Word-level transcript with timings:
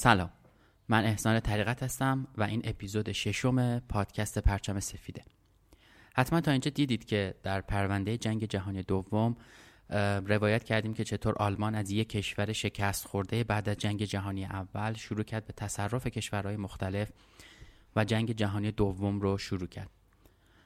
سلام. 0.00 0.30
من 0.88 1.04
احسان 1.04 1.40
طریقت 1.40 1.82
هستم 1.82 2.26
و 2.36 2.42
این 2.42 2.60
اپیزود 2.64 3.12
ششم 3.12 3.78
پادکست 3.78 4.38
پرچم 4.38 4.80
سفیده. 4.80 5.24
حتما 6.14 6.40
تا 6.40 6.50
اینجا 6.50 6.70
دیدید 6.70 7.04
که 7.04 7.34
در 7.42 7.60
پرونده 7.60 8.18
جنگ 8.18 8.44
جهانی 8.44 8.82
دوم 8.82 9.36
روایت 10.26 10.64
کردیم 10.64 10.94
که 10.94 11.04
چطور 11.04 11.34
آلمان 11.34 11.74
از 11.74 11.90
یک 11.90 12.08
کشور 12.08 12.52
شکست 12.52 13.06
خورده 13.06 13.44
بعد 13.44 13.68
از 13.68 13.76
جنگ 13.76 14.04
جهانی 14.04 14.44
اول 14.44 14.94
شروع 14.94 15.22
کرد 15.22 15.46
به 15.46 15.52
تصرف 15.52 16.06
کشورهای 16.06 16.56
مختلف 16.56 17.12
و 17.96 18.04
جنگ 18.04 18.32
جهانی 18.32 18.70
دوم 18.70 19.20
رو 19.20 19.38
شروع 19.38 19.68
کرد. 19.68 19.90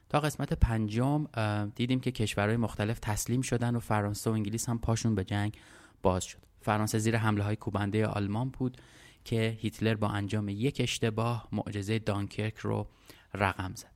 تا 0.08 0.20
قسمت 0.20 0.52
پنجم 0.52 1.26
دیدیم 1.74 2.00
که 2.00 2.10
کشورهای 2.10 2.56
مختلف 2.56 2.98
تسلیم 2.98 3.42
شدن 3.42 3.76
و 3.76 3.80
فرانسه 3.80 4.30
و 4.30 4.32
انگلیس 4.32 4.68
هم 4.68 4.78
پاشون 4.78 5.14
به 5.14 5.24
جنگ 5.24 5.56
باز 6.02 6.24
شد. 6.24 6.38
فرانسه 6.60 6.98
زیر 6.98 7.16
حمله 7.16 7.44
های 7.44 7.56
کوبنده 7.56 8.06
آلمان 8.06 8.48
بود. 8.48 8.76
که 9.24 9.58
هیتلر 9.60 9.94
با 9.94 10.08
انجام 10.08 10.48
یک 10.48 10.80
اشتباه 10.80 11.48
معجزه 11.52 11.98
دانکرک 11.98 12.58
رو 12.58 12.86
رقم 13.34 13.74
زد. 13.74 13.92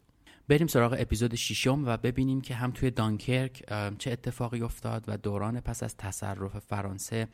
بریم 0.49 0.67
سراغ 0.67 0.97
اپیزود 0.99 1.35
ششم 1.35 1.85
و 1.87 1.97
ببینیم 1.97 2.41
که 2.41 2.55
هم 2.55 2.71
توی 2.71 2.91
دانکرک 2.91 3.65
چه 3.99 4.11
اتفاقی 4.11 4.61
افتاد 4.61 5.05
و 5.09 5.17
دوران 5.17 5.61
پس 5.61 5.83
از 5.83 5.97
تصرف 5.97 6.59
فرانسه 6.59 7.29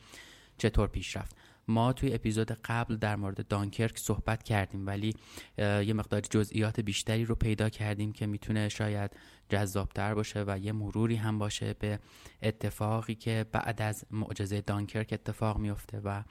چطور 0.59 0.89
پیش 0.89 1.17
رفت. 1.17 1.37
ما 1.69 1.93
توی 1.93 2.15
اپیزود 2.15 2.51
قبل 2.51 2.97
در 2.97 3.17
مورد 3.17 3.47
دانکرک 3.49 3.99
صحبت 3.99 4.43
کردیم 4.43 4.87
ولی 4.87 5.15
یه 5.59 5.93
مقدار 5.93 6.21
جزئیات 6.21 6.81
بیشتری 6.81 7.25
رو 7.25 7.35
پیدا 7.35 7.69
کردیم 7.69 8.13
که 8.13 8.27
می‌تونه 8.27 8.69
شاید 8.69 9.11
جذابتر 9.49 10.15
باشه 10.15 10.45
و 10.47 10.59
یه 10.59 10.73
مروری 10.73 11.17
هم 11.17 11.39
باشه 11.39 11.75
به 11.75 11.99
اتفاقی 12.43 13.15
که 13.15 13.47
بعد 13.53 13.83
از 13.83 14.05
معجزه 14.11 14.61
دانکرک 14.61 15.09
اتفاق 15.13 15.59
میفته 15.59 16.01
و 16.05 16.23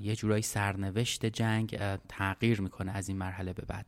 یه 0.00 0.16
جورایی 0.16 0.42
سرنوشت 0.42 1.26
جنگ 1.26 1.78
تغییر 2.08 2.60
می‌کنه 2.60 2.92
از 2.92 3.08
این 3.08 3.18
مرحله 3.18 3.52
به 3.52 3.62
بعد. 3.62 3.86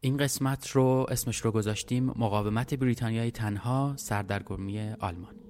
این 0.00 0.16
قسمت 0.16 0.68
رو 0.68 1.06
اسمش 1.08 1.36
رو 1.36 1.52
گذاشتیم 1.52 2.04
مقاومت 2.04 2.74
بریتانیای 2.74 3.30
تنها 3.30 3.94
سردرگمی 3.96 4.90
آلمان. 5.00 5.49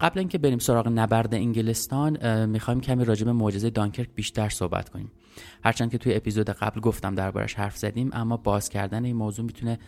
قبل 0.00 0.18
اینکه 0.18 0.38
بریم 0.38 0.58
سراغ 0.58 0.88
نبرد 0.88 1.34
انگلستان 1.34 2.46
می‌خوایم 2.46 2.80
کمی 2.80 3.04
راجع 3.04 3.24
به 3.24 3.32
معجزه 3.32 3.70
دانکرک 3.70 4.08
بیشتر 4.14 4.48
صحبت 4.48 4.88
کنیم. 4.88 5.10
هرچند 5.64 5.90
که 5.90 5.98
توی 5.98 6.14
اپیزود 6.14 6.50
قبل 6.50 6.80
گفتم 6.80 7.14
دربارش 7.14 7.54
حرف 7.54 7.76
زدیم 7.76 8.10
اما 8.12 8.36
باز 8.36 8.68
کردن 8.68 9.04
این 9.04 9.16
موضوع 9.16 9.44
می‌تونه 9.44 9.78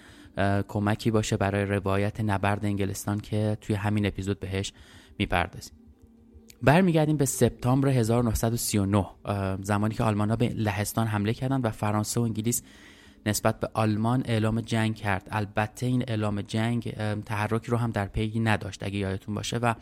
کمکی 0.68 1.10
باشه 1.10 1.36
برای 1.36 1.64
روایت 1.64 2.20
نبرد 2.20 2.64
انگلستان 2.64 3.20
که 3.20 3.58
توی 3.60 3.76
همین 3.76 4.06
اپیزود 4.06 4.40
بهش 4.40 4.72
می‌پردازیم. 5.18 5.72
برمیگردیم 6.62 7.16
به 7.16 7.24
سپتامبر 7.24 7.88
1939 7.88 9.06
زمانی 9.62 9.94
که 9.94 10.02
آلمان 10.02 10.30
ها 10.30 10.36
به 10.36 10.48
لهستان 10.48 11.06
حمله 11.06 11.34
کردند 11.34 11.64
و 11.64 11.70
فرانسه 11.70 12.20
و 12.20 12.22
انگلیس 12.22 12.62
نسبت 13.26 13.60
به 13.60 13.68
آلمان 13.74 14.22
اعلام 14.24 14.60
جنگ 14.60 14.94
کرد. 14.94 15.28
البته 15.30 15.86
این 15.86 16.04
اعلام 16.08 16.42
جنگ 16.42 16.94
تحرکی 17.22 17.70
رو 17.70 17.76
هم 17.76 17.90
در 17.90 18.06
پی 18.06 18.40
نداشت 18.40 18.82
اگه 18.82 18.96
یادتون 18.96 19.34
باشه 19.34 19.56
و 19.56 19.74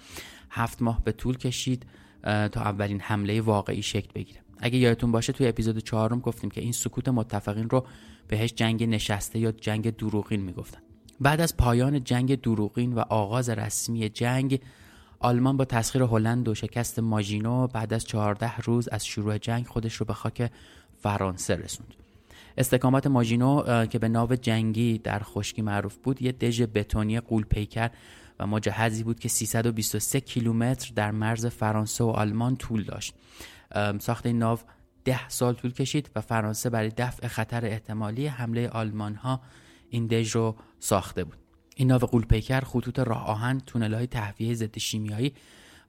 هفت 0.51 0.83
ماه 0.83 1.05
به 1.05 1.13
طول 1.13 1.37
کشید 1.37 1.87
تا 2.23 2.61
اولین 2.61 3.01
حمله 3.01 3.41
واقعی 3.41 3.83
شکل 3.83 4.09
بگیره. 4.15 4.41
اگه 4.61 4.79
یادتون 4.79 5.13
باشه 5.13 5.33
توی 5.33 5.49
اپیزود 5.49 5.79
چهارم 5.79 6.21
گفتیم 6.21 6.51
که 6.51 6.61
این 6.61 6.73
سکوت 6.73 7.09
متفقین 7.09 7.71
رو 7.71 7.87
بهش 8.29 8.55
جنگ 8.55 8.85
نشسته 8.85 9.39
یا 9.39 9.53
جنگ 9.53 9.97
دروغین 9.97 10.41
می‌گفتن. 10.41 10.81
بعد 11.21 11.41
از 11.41 11.57
پایان 11.57 12.05
جنگ 12.05 12.41
دروغین 12.41 12.93
و 12.93 13.01
آغاز 13.01 13.49
رسمی 13.49 14.09
جنگ 14.09 14.61
آلمان 15.19 15.57
با 15.57 15.65
تسخیر 15.65 16.03
هلند 16.03 16.49
و 16.49 16.55
شکست 16.55 16.99
ماژینو 16.99 17.67
بعد 17.67 17.93
از 17.93 18.05
14 18.05 18.57
روز 18.57 18.89
از 18.89 19.07
شروع 19.07 19.39
جنگ 19.39 19.67
خودش 19.67 19.95
رو 19.95 20.07
به 20.07 20.15
خاک 20.15 20.51
فرانسه 20.97 21.57
رسوند. 21.57 21.95
استکامات 22.59 23.07
ماژینو 23.07 23.87
که 23.87 23.99
به 23.99 24.09
ناو 24.09 24.35
جنگی 24.35 24.99
در 24.99 25.19
خشکی 25.19 25.63
معروف 25.63 25.97
بود 25.97 26.23
یه 26.23 26.33
دژ 26.33 26.63
بتونی 26.63 27.21
قول 27.21 27.45
پیکر 27.45 27.91
و 28.39 28.47
مجهزی 28.47 29.03
بود 29.03 29.21
که 29.21 29.29
323 29.29 30.21
کیلومتر 30.21 30.93
در 30.95 31.11
مرز 31.11 31.47
فرانسه 31.47 32.05
و 32.05 32.09
آلمان 32.09 32.57
طول 32.57 32.83
داشت. 32.83 33.15
ساخت 33.99 34.27
این 34.27 34.39
ناو 34.39 34.59
ده 35.05 35.29
سال 35.29 35.55
طول 35.55 35.73
کشید 35.73 36.11
و 36.17 36.21
فرانسه 36.21 36.71
برای 36.71 36.93
دفع 36.97 37.29
خطر 37.29 37.65
احتمالی 37.65 38.27
حمله 38.27 38.69
آلمان 38.69 39.15
ها 39.15 39.41
این 39.91 40.07
دژ 40.07 40.31
رو 40.31 40.57
ساخته 40.81 41.25
بود. 41.25 41.37
این 41.77 41.89
ناو 41.89 42.01
قولپیکر 42.01 42.61
خطوط 42.61 42.99
راه 42.99 43.27
آهن 43.27 43.63
های 43.75 44.07
تهویه 44.07 44.55
ضد 44.55 44.79
شیمیایی 44.79 45.33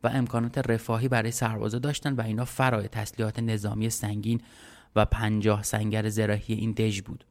و 0.03 0.07
امکانات 0.07 0.57
رفاهی 0.57 1.07
برای 1.07 1.31
سربازا 1.31 1.79
داشتند 1.79 2.19
و 2.19 2.21
اینا 2.21 2.45
فرای 2.45 2.87
تسلیحات 2.87 3.39
نظامی 3.39 3.89
سنگین 3.89 4.41
و 4.95 5.05
پنجاه 5.05 5.63
سنگر 5.63 6.09
زراحی 6.09 6.53
این 6.53 6.71
دژ 6.71 7.01
بود. 7.01 7.25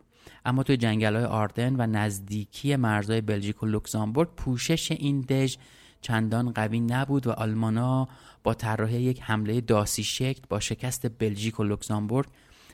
اما 0.44 0.62
توی 0.62 0.76
جنگل 0.76 1.16
های 1.16 1.24
آردن 1.24 1.76
و 1.80 1.86
نزدیکی 1.86 2.76
مرزهای 2.76 3.20
بلژیک 3.20 3.62
و 3.62 3.66
لوکزامبورگ 3.66 4.28
پوشش 4.36 4.92
این 4.92 5.20
دژ 5.20 5.56
چندان 6.00 6.52
قوی 6.52 6.80
نبود 6.80 7.26
و 7.26 7.30
آلمانا 7.30 8.08
با 8.42 8.54
طراحی 8.54 9.02
یک 9.02 9.22
حمله 9.22 9.60
داسی 9.60 10.04
شکل 10.04 10.42
با 10.48 10.60
شکست 10.60 11.18
بلژیک 11.18 11.60
و 11.60 11.64
لوکزامبورگ 11.64 12.28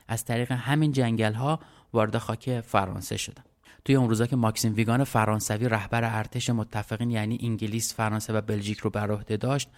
از 0.07 0.25
طریق 0.25 0.51
همین 0.51 0.91
جنگل 0.91 1.33
ها 1.33 1.59
وارد 1.93 2.17
خاک 2.17 2.61
فرانسه 2.61 3.17
شدند. 3.17 3.45
توی 3.85 3.95
اون 3.95 4.09
روزا 4.09 4.25
که 4.25 4.35
ماکسیم 4.35 4.75
ویگان 4.75 5.03
فرانسوی 5.03 5.69
رهبر 5.69 6.03
ارتش 6.03 6.49
متفقین 6.49 7.11
یعنی 7.11 7.39
انگلیس، 7.41 7.93
فرانسه 7.93 8.33
و 8.33 8.41
بلژیک 8.41 8.77
رو 8.77 8.89
بر 8.89 9.11
عهده 9.11 9.37
داشت 9.37 9.69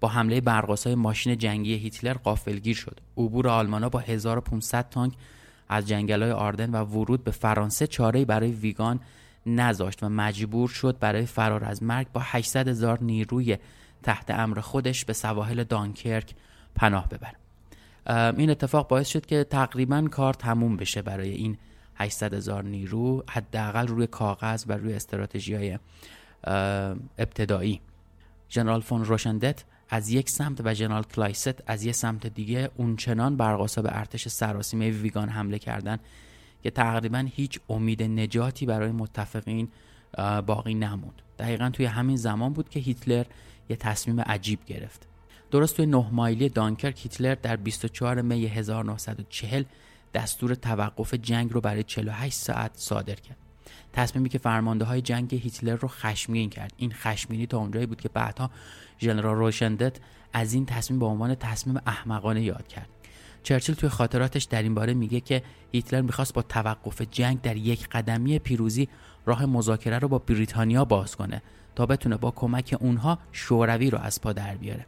با 0.00 0.08
حمله 0.08 0.40
برقاسای 0.40 0.94
ماشین 0.94 1.38
جنگی 1.38 1.74
هیتلر 1.74 2.12
قافلگیر 2.12 2.76
شد. 2.76 3.00
عبور 3.16 3.48
آلمانا 3.48 3.88
با 3.88 3.98
1500 3.98 4.88
تانک 4.88 5.12
از 5.68 5.88
جنگل‌های 5.88 6.32
آردن 6.32 6.70
و 6.70 6.84
ورود 6.84 7.24
به 7.24 7.30
فرانسه 7.30 7.86
چاره‌ای 7.86 8.24
برای 8.24 8.52
ویگان 8.52 9.00
نذاشت 9.46 10.02
و 10.02 10.08
مجبور 10.08 10.68
شد 10.68 10.98
برای 10.98 11.26
فرار 11.26 11.64
از 11.64 11.82
مرگ 11.82 12.06
با 12.12 12.20
800 12.24 12.68
هزار 12.68 13.02
نیروی 13.02 13.56
تحت 14.02 14.30
امر 14.30 14.60
خودش 14.60 15.04
به 15.04 15.12
سواحل 15.12 15.64
دانکرک 15.64 16.34
پناه 16.74 17.08
ببره. 17.08 17.36
این 18.38 18.50
اتفاق 18.50 18.88
باعث 18.88 19.08
شد 19.08 19.26
که 19.26 19.44
تقریبا 19.44 20.08
کار 20.10 20.34
تموم 20.34 20.76
بشه 20.76 21.02
برای 21.02 21.30
این 21.30 21.58
800 21.94 22.34
هزار 22.34 22.64
نیرو 22.64 23.24
حداقل 23.30 23.86
روی 23.86 24.06
کاغذ 24.06 24.64
و 24.68 24.72
روی 24.72 24.94
استراتژی 24.94 25.54
های 25.54 25.78
ابتدایی 27.18 27.80
جنرال 28.48 28.80
فون 28.80 29.04
روندشتت 29.04 29.64
از 29.88 30.10
یک 30.10 30.30
سمت 30.30 30.60
و 30.64 30.74
جنرال 30.74 31.02
کلایست 31.02 31.62
از 31.66 31.84
یک 31.84 31.94
سمت 31.94 32.26
دیگه 32.26 32.70
اونچنان 32.76 33.36
برق‌آسا 33.36 33.82
به 33.82 33.98
ارتش 33.98 34.28
سراسیمه 34.28 34.90
ویگان 34.90 35.28
حمله 35.28 35.58
کردن 35.58 35.98
که 36.62 36.70
تقریبا 36.70 37.28
هیچ 37.34 37.60
امید 37.68 38.02
نجاتی 38.02 38.66
برای 38.66 38.92
متفقین 38.92 39.68
باقی 40.46 40.74
نموند. 40.74 41.22
دقیقا 41.38 41.70
توی 41.70 41.86
همین 41.86 42.16
زمان 42.16 42.52
بود 42.52 42.68
که 42.68 42.80
هیتلر 42.80 43.24
یه 43.68 43.76
تصمیم 43.76 44.20
عجیب 44.20 44.64
گرفت. 44.66 45.06
درست 45.50 45.76
توی 45.76 45.86
نه 45.86 46.06
مایلی 46.12 46.48
دانکرک 46.48 47.02
هیتلر 47.02 47.34
در 47.34 47.56
24 47.56 48.20
می 48.20 48.46
1940 48.46 49.64
دستور 50.14 50.54
توقف 50.54 51.14
جنگ 51.14 51.52
رو 51.52 51.60
برای 51.60 51.82
48 51.82 52.34
ساعت 52.34 52.70
صادر 52.74 53.14
کرد. 53.14 53.45
تصمیمی 53.96 54.28
که 54.28 54.38
فرمانده 54.38 54.84
های 54.84 55.00
جنگ 55.00 55.34
هیتلر 55.34 55.76
رو 55.76 55.88
خشمگین 55.88 56.50
کرد. 56.50 56.72
این 56.76 56.92
خشمگینی 56.92 57.46
تا 57.46 57.58
اونجایی 57.58 57.86
بود 57.86 58.00
که 58.00 58.08
بعدها 58.08 58.50
ژنرال 59.00 59.36
روشندت 59.36 59.96
از 60.32 60.52
این 60.54 60.66
تصمیم 60.66 61.00
به 61.00 61.06
عنوان 61.06 61.34
تصمیم 61.34 61.80
احمقانه 61.86 62.42
یاد 62.42 62.68
کرد. 62.68 62.88
چرچیل 63.42 63.74
توی 63.74 63.88
خاطراتش 63.88 64.44
در 64.44 64.62
این 64.62 64.74
باره 64.74 64.94
میگه 64.94 65.20
که 65.20 65.42
هیتلر 65.72 66.00
می‌خواست 66.00 66.34
با 66.34 66.42
توقف 66.42 67.02
جنگ 67.02 67.40
در 67.40 67.56
یک 67.56 67.88
قدمی 67.88 68.38
پیروزی 68.38 68.88
راه 69.26 69.46
مذاکره 69.46 69.98
رو 69.98 70.08
با 70.08 70.18
بریتانیا 70.18 70.84
باز 70.84 71.16
کنه 71.16 71.42
تا 71.74 71.86
بتونه 71.86 72.16
با 72.16 72.30
کمک 72.30 72.76
اونها 72.80 73.18
شوروی 73.32 73.90
رو 73.90 73.98
از 73.98 74.20
پا 74.20 74.32
در 74.32 74.56
بیاره. 74.56 74.86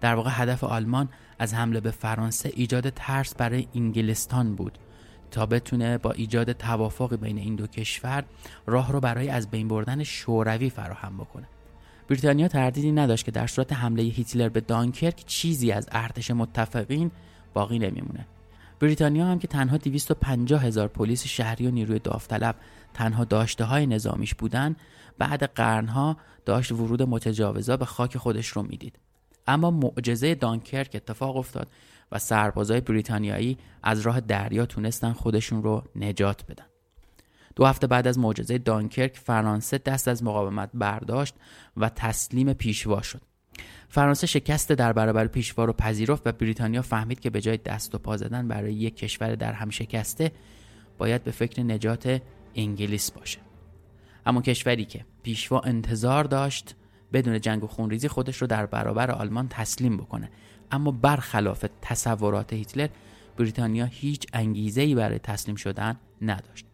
در 0.00 0.14
واقع 0.14 0.30
هدف 0.32 0.64
آلمان 0.64 1.08
از 1.38 1.54
حمله 1.54 1.80
به 1.80 1.90
فرانسه 1.90 2.52
ایجاد 2.54 2.90
ترس 2.90 3.34
برای 3.34 3.68
انگلستان 3.74 4.54
بود. 4.54 4.78
تا 5.30 5.46
بتونه 5.46 5.98
با 5.98 6.10
ایجاد 6.10 6.52
توافق 6.52 7.16
بین 7.16 7.38
این 7.38 7.56
دو 7.56 7.66
کشور 7.66 8.24
راه 8.66 8.92
رو 8.92 9.00
برای 9.00 9.28
از 9.28 9.50
بین 9.50 9.68
بردن 9.68 10.02
شوروی 10.04 10.70
فراهم 10.70 11.16
بکنه. 11.16 11.46
بریتانیا 12.08 12.48
تردیدی 12.48 12.92
نداشت 12.92 13.24
که 13.24 13.30
در 13.30 13.46
صورت 13.46 13.72
حمله 13.72 14.02
هیتلر 14.02 14.48
به 14.48 14.60
دانکرک 14.60 15.24
چیزی 15.26 15.72
از 15.72 15.88
ارتش 15.92 16.30
متفقین 16.30 17.10
باقی 17.54 17.78
نمیمونه. 17.78 18.26
بریتانیا 18.80 19.26
هم 19.26 19.38
که 19.38 19.48
تنها 19.48 19.76
250 19.76 20.64
هزار 20.64 20.88
پلیس 20.88 21.26
شهری 21.26 21.66
و 21.66 21.70
نیروی 21.70 21.98
داوطلب 21.98 22.56
تنها 22.94 23.24
داشته 23.24 23.64
های 23.64 23.86
نظامیش 23.86 24.34
بودن 24.34 24.76
بعد 25.18 25.42
قرنها 25.42 26.16
داشت 26.44 26.72
ورود 26.72 27.02
متجاوزا 27.02 27.76
به 27.76 27.84
خاک 27.84 28.16
خودش 28.16 28.48
رو 28.48 28.62
می‌دید. 28.62 28.98
اما 29.46 29.70
معجزه 29.70 30.34
دانکرک 30.34 30.90
اتفاق 30.94 31.36
افتاد 31.36 31.68
و 32.12 32.18
سربازای 32.18 32.80
بریتانیایی 32.80 33.58
از 33.82 34.00
راه 34.00 34.20
دریا 34.20 34.66
تونستن 34.66 35.12
خودشون 35.12 35.62
رو 35.62 35.82
نجات 35.96 36.44
بدن. 36.46 36.64
دو 37.56 37.66
هفته 37.66 37.86
بعد 37.86 38.06
از 38.06 38.18
معجزه 38.18 38.58
دانکرک 38.58 39.16
فرانسه 39.16 39.78
دست 39.78 40.08
از 40.08 40.24
مقاومت 40.24 40.70
برداشت 40.74 41.34
و 41.76 41.88
تسلیم 41.88 42.52
پیشوا 42.52 43.02
شد. 43.02 43.20
فرانسه 43.88 44.26
شکست 44.26 44.72
در 44.72 44.92
برابر 44.92 45.26
پیشوا 45.26 45.64
رو 45.64 45.72
پذیرفت 45.72 46.26
و 46.26 46.32
بریتانیا 46.32 46.82
فهمید 46.82 47.20
که 47.20 47.30
به 47.30 47.40
جای 47.40 47.56
دست 47.56 47.94
و 47.94 47.98
پا 47.98 48.16
زدن 48.16 48.48
برای 48.48 48.74
یک 48.74 48.96
کشور 48.96 49.34
در 49.34 49.52
هم 49.52 49.70
شکسته 49.70 50.32
باید 50.98 51.24
به 51.24 51.30
فکر 51.30 51.62
نجات 51.62 52.22
انگلیس 52.54 53.10
باشه. 53.10 53.38
اما 54.26 54.42
کشوری 54.42 54.84
که 54.84 55.04
پیشوا 55.22 55.60
انتظار 55.60 56.24
داشت 56.24 56.74
بدون 57.12 57.40
جنگ 57.40 57.64
و 57.64 57.66
خونریزی 57.66 58.08
خودش 58.08 58.36
رو 58.36 58.46
در 58.46 58.66
برابر 58.66 59.10
آلمان 59.10 59.48
تسلیم 59.48 59.96
بکنه. 59.96 60.30
اما 60.70 60.90
برخلاف 60.90 61.64
تصورات 61.82 62.52
هیتلر 62.52 62.88
بریتانیا 63.36 63.84
هیچ 63.84 64.26
انگیزه 64.32 64.80
ای 64.80 64.94
برای 64.94 65.18
تسلیم 65.18 65.56
شدن 65.56 65.96
نداشت. 66.22 66.66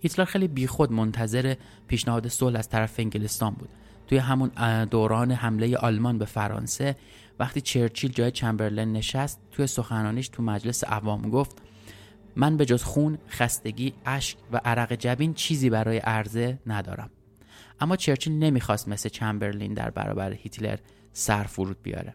هیتلر 0.00 0.24
خیلی 0.24 0.48
بیخود 0.48 0.92
منتظر 0.92 1.54
پیشنهاد 1.86 2.28
صلح 2.28 2.58
از 2.58 2.68
طرف 2.68 3.00
انگلستان 3.00 3.54
بود. 3.54 3.68
توی 4.06 4.18
همون 4.18 4.50
دوران 4.84 5.32
حمله 5.32 5.76
آلمان 5.76 6.18
به 6.18 6.24
فرانسه 6.24 6.96
وقتی 7.38 7.60
چرچیل 7.60 8.12
جای 8.12 8.30
چمبرلن 8.30 8.92
نشست 8.92 9.40
توی 9.52 9.66
سخنانیش 9.66 10.28
تو 10.28 10.42
مجلس 10.42 10.84
عوام 10.84 11.30
گفت 11.30 11.62
من 12.36 12.56
به 12.56 12.66
جز 12.66 12.82
خون، 12.82 13.18
خستگی، 13.28 13.94
اشک 14.06 14.38
و 14.52 14.60
عرق 14.64 14.92
جبین 14.92 15.34
چیزی 15.34 15.70
برای 15.70 15.98
عرضه 15.98 16.58
ندارم. 16.66 17.10
اما 17.80 17.96
چرچیل 17.96 18.32
نمی‌خواست 18.32 18.88
مثل 18.88 19.08
چمبرلین 19.08 19.74
در 19.74 19.90
برابر 19.90 20.32
هیتلر 20.32 20.78
سر 21.12 21.44
فرود 21.44 21.82
بیاره. 21.82 22.14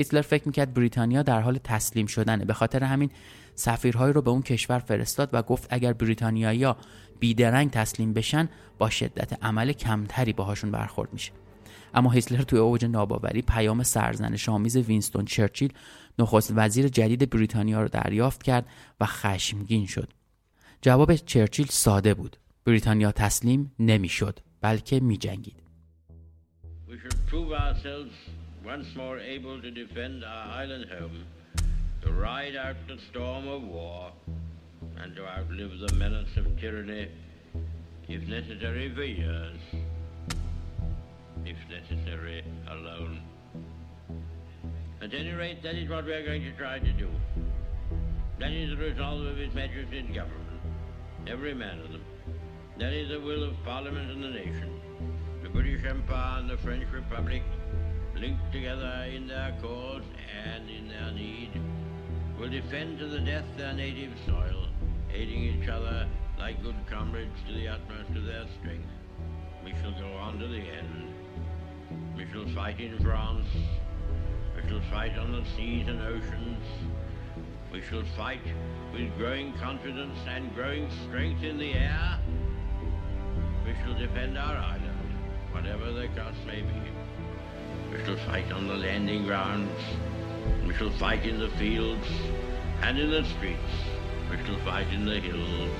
هیتلر 0.00 0.22
فکر 0.22 0.42
می‌کرد 0.46 0.74
بریتانیا 0.74 1.22
در 1.22 1.40
حال 1.40 1.58
تسلیم 1.64 2.06
شدنه. 2.06 2.44
به 2.44 2.52
خاطر 2.52 2.84
همین 2.84 3.10
سفیرهایی 3.54 4.12
رو 4.12 4.22
به 4.22 4.30
اون 4.30 4.42
کشور 4.42 4.78
فرستاد 4.78 5.30
و 5.32 5.42
گفت 5.42 5.66
اگر 5.70 5.92
بریتانیایی‌ها 5.92 6.76
بیدرنگ 7.18 7.70
تسلیم 7.70 8.12
بشن 8.12 8.48
با 8.78 8.90
شدت 8.90 9.44
عمل 9.44 9.72
کمتری 9.72 10.32
باهاشون 10.32 10.70
برخورد 10.70 11.12
میشه. 11.12 11.32
اما 11.94 12.10
هیتلر 12.10 12.42
توی 12.42 12.58
اوج 12.58 12.84
ناباوری 12.84 13.42
پیام 13.42 13.82
سرزنش 13.82 14.48
آمیز 14.48 14.76
وینستون 14.76 15.24
چرچیل 15.24 15.72
نخست 16.18 16.52
وزیر 16.56 16.88
جدید 16.88 17.30
بریتانیا 17.30 17.82
رو 17.82 17.88
دریافت 17.88 18.42
کرد 18.42 18.66
و 19.00 19.06
خشمگین 19.06 19.86
شد. 19.86 20.12
جواب 20.82 21.14
چرچیل 21.14 21.66
ساده 21.66 22.14
بود. 22.14 22.36
بریتانیا 22.64 23.12
تسلیم 23.12 23.72
نمی‌شد 23.78 24.40
بلکه 24.60 25.00
می 25.00 25.18
once 28.70 28.94
more 28.94 29.18
able 29.18 29.60
to 29.60 29.68
defend 29.72 30.24
our 30.24 30.46
island 30.60 30.86
home, 30.96 31.24
to 32.00 32.12
ride 32.12 32.54
out 32.54 32.76
the 32.86 32.96
storm 33.10 33.48
of 33.48 33.64
war, 33.64 34.12
and 34.98 35.16
to 35.16 35.26
outlive 35.26 35.72
the 35.80 35.92
menace 35.96 36.36
of 36.36 36.46
tyranny, 36.60 37.08
if 38.06 38.22
necessary 38.28 38.88
for 38.94 39.02
years, 39.02 39.58
if 41.44 41.56
necessary 41.68 42.44
alone. 42.68 43.20
At 45.02 45.14
any 45.14 45.32
rate, 45.32 45.64
that 45.64 45.74
is 45.74 45.90
what 45.90 46.04
we 46.04 46.12
are 46.12 46.24
going 46.24 46.42
to 46.42 46.52
try 46.52 46.78
to 46.78 46.92
do. 46.92 47.08
That 48.38 48.52
is 48.52 48.70
the 48.70 48.76
resolve 48.76 49.26
of 49.26 49.36
His 49.36 49.52
Majesty's 49.52 50.14
government, 50.14 50.60
every 51.26 51.54
man 51.54 51.80
of 51.80 51.90
them. 51.90 52.04
That 52.78 52.92
is 52.92 53.08
the 53.08 53.18
will 53.18 53.42
of 53.42 53.54
Parliament 53.64 54.12
and 54.12 54.22
the 54.22 54.30
nation, 54.30 54.80
the 55.42 55.48
British 55.48 55.84
Empire 55.84 56.38
and 56.38 56.48
the 56.48 56.56
French 56.58 56.86
Republic, 56.92 57.42
linked 58.20 58.52
together 58.52 59.06
in 59.10 59.26
their 59.26 59.56
cause 59.62 60.02
and 60.44 60.68
in 60.68 60.88
their 60.88 61.10
need, 61.12 61.50
will 62.38 62.50
defend 62.50 62.98
to 62.98 63.06
the 63.06 63.20
death 63.20 63.46
their 63.56 63.72
native 63.72 64.12
soil, 64.26 64.66
aiding 65.10 65.42
each 65.42 65.68
other 65.68 66.06
like 66.38 66.62
good 66.62 66.76
comrades 66.88 67.34
to 67.48 67.54
the 67.54 67.66
utmost 67.66 68.10
of 68.10 68.26
their 68.26 68.44
strength. 68.60 68.88
We 69.64 69.72
shall 69.80 69.92
go 69.92 70.12
on 70.18 70.38
to 70.38 70.46
the 70.46 70.58
end. 70.58 71.14
We 72.14 72.26
shall 72.30 72.46
fight 72.54 72.78
in 72.78 72.98
France. 73.02 73.46
We 74.54 74.68
shall 74.68 74.82
fight 74.90 75.18
on 75.18 75.32
the 75.32 75.44
seas 75.56 75.88
and 75.88 76.02
oceans. 76.02 76.64
We 77.72 77.80
shall 77.80 78.04
fight 78.18 78.42
with 78.92 79.16
growing 79.16 79.54
confidence 79.54 80.18
and 80.28 80.54
growing 80.54 80.90
strength 81.08 81.42
in 81.42 81.56
the 81.56 81.72
air. 81.72 82.18
We 83.64 83.72
shall 83.82 83.98
defend 83.98 84.36
our 84.36 84.56
island, 84.56 85.14
whatever 85.52 85.90
the 85.92 86.08
cost 86.08 86.38
may 86.46 86.60
be. 86.60 86.99
We 88.00 88.06
shall 88.06 88.26
fight 88.28 88.50
on 88.52 88.66
the 88.66 88.76
landing 88.76 89.26
grounds. 89.26 89.78
We 90.66 90.72
shall 90.72 90.88
fight 90.88 91.26
in 91.26 91.38
the 91.38 91.50
fields 91.50 92.06
and 92.80 92.98
in 92.98 93.10
the 93.10 93.24
streets. 93.24 93.60
We 94.30 94.42
shall 94.42 94.56
fight 94.60 94.90
in 94.90 95.04
the 95.04 95.20
hills. 95.20 95.70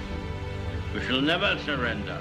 We 0.92 1.00
shall 1.00 1.22
never 1.22 1.58
surrender. 1.64 2.20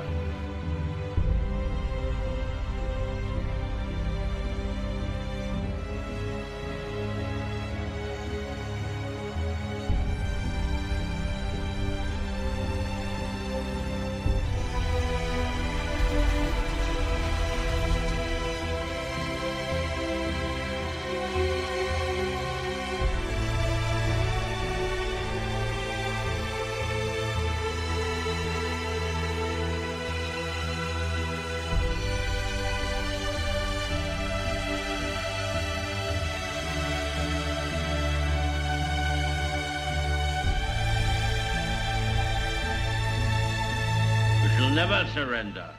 Never 44.80 45.02
surrender. 45.16 45.70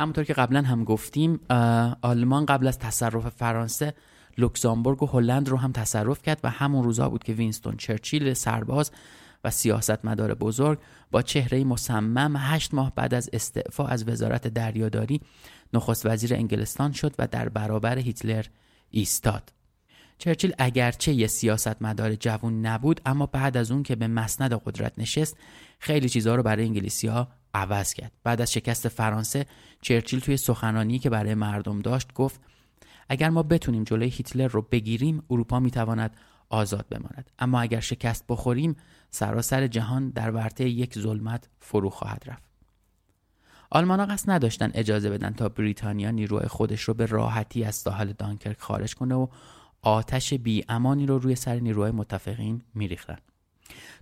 همونطور 0.00 0.24
که 0.24 0.32
قبلا 0.32 0.62
هم 0.62 0.84
گفتیم 0.84 1.40
آلمان 2.02 2.46
قبل 2.46 2.66
از 2.66 2.78
تصرف 2.78 3.28
فرانسه 3.28 3.94
لوکزامبورگ 4.38 5.02
و 5.02 5.06
هلند 5.06 5.48
رو 5.48 5.56
هم 5.56 5.72
تصرف 5.72 6.22
کرد 6.22 6.40
و 6.44 6.50
همون 6.50 6.84
روزا 6.84 7.08
بود 7.08 7.24
که 7.24 7.32
وینستون 7.32 7.76
چرچیل 7.76 8.34
سرباز 8.34 8.90
و 9.44 9.50
سیاستمدار 9.50 10.34
بزرگ 10.34 10.78
با 11.10 11.22
چهره 11.22 11.64
مصمم 11.64 12.36
هشت 12.36 12.74
ماه 12.74 12.92
بعد 12.94 13.14
از 13.14 13.30
استعفا 13.32 13.86
از 13.86 14.08
وزارت 14.08 14.48
دریاداری 14.48 15.20
نخست 15.74 16.06
وزیر 16.06 16.34
انگلستان 16.34 16.92
شد 16.92 17.14
و 17.18 17.26
در 17.26 17.48
برابر 17.48 17.98
هیتلر 17.98 18.44
ایستاد. 18.94 19.52
چرچیل 20.18 20.54
اگرچه 20.58 21.12
یه 21.12 21.26
سیاستمدار 21.26 22.14
جوون 22.14 22.66
نبود 22.66 23.00
اما 23.06 23.26
بعد 23.26 23.56
از 23.56 23.70
اون 23.70 23.82
که 23.82 23.96
به 23.96 24.08
مسند 24.08 24.52
قدرت 24.52 24.92
نشست 24.98 25.36
خیلی 25.78 26.08
چیزها 26.08 26.34
رو 26.34 26.42
برای 26.42 26.64
انگلیسی 26.64 27.06
ها 27.06 27.28
عوض 27.54 27.94
کرد. 27.94 28.12
بعد 28.24 28.40
از 28.40 28.52
شکست 28.52 28.88
فرانسه 28.88 29.46
چرچیل 29.80 30.20
توی 30.20 30.36
سخنرانی 30.36 30.98
که 30.98 31.10
برای 31.10 31.34
مردم 31.34 31.82
داشت 31.82 32.14
گفت 32.14 32.40
اگر 33.08 33.30
ما 33.30 33.42
بتونیم 33.42 33.84
جلوی 33.84 34.08
هیتلر 34.08 34.48
رو 34.48 34.62
بگیریم 34.62 35.22
اروپا 35.30 35.60
می‌تواند 35.60 36.16
آزاد 36.48 36.86
بماند. 36.90 37.30
اما 37.38 37.60
اگر 37.60 37.80
شکست 37.80 38.24
بخوریم 38.28 38.76
سراسر 39.10 39.66
جهان 39.66 40.10
در 40.10 40.30
ورطه 40.30 40.68
یک 40.68 40.98
ظلمت 40.98 41.48
فرو 41.60 41.90
خواهد 41.90 42.22
رفت. 42.26 42.43
آلمان 43.74 44.00
ها 44.00 44.06
قصد 44.06 44.30
نداشتن 44.30 44.70
اجازه 44.74 45.10
بدن 45.10 45.30
تا 45.30 45.48
بریتانیا 45.48 46.10
نیروی 46.10 46.46
خودش 46.46 46.82
رو 46.82 46.94
به 46.94 47.06
راحتی 47.06 47.64
از 47.64 47.74
ساحل 47.74 48.12
دانکرک 48.12 48.60
خارج 48.60 48.94
کنه 48.94 49.14
و 49.14 49.26
آتش 49.82 50.34
بی 50.34 50.64
امانی 50.68 51.06
رو 51.06 51.18
روی 51.18 51.34
سر 51.34 51.54
نیروهای 51.54 51.90
متفقین 51.90 52.62
میریختن. 52.74 53.16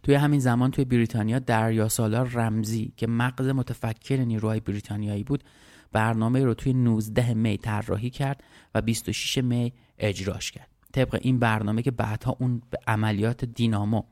توی 0.02 0.14
همین 0.14 0.40
زمان 0.40 0.70
توی 0.70 0.84
بریتانیا 0.84 1.38
دریا 1.38 1.88
سالار 1.88 2.28
رمزی 2.28 2.92
که 2.96 3.06
مغز 3.06 3.48
متفکر 3.48 4.16
نیروهای 4.16 4.60
بریتانیایی 4.60 5.24
بود 5.24 5.44
برنامه 5.92 6.44
رو 6.44 6.54
توی 6.54 6.72
19 6.72 7.34
می 7.34 7.58
طراحی 7.58 8.10
کرد 8.10 8.42
و 8.74 8.82
26 8.82 9.38
می 9.38 9.72
اجراش 9.98 10.50
کرد. 10.50 10.68
طبق 10.92 11.18
این 11.22 11.38
برنامه 11.38 11.82
که 11.82 11.90
بعدها 11.90 12.36
اون 12.40 12.62
به 12.70 12.78
عملیات 12.86 13.44
دینامو 13.44 14.02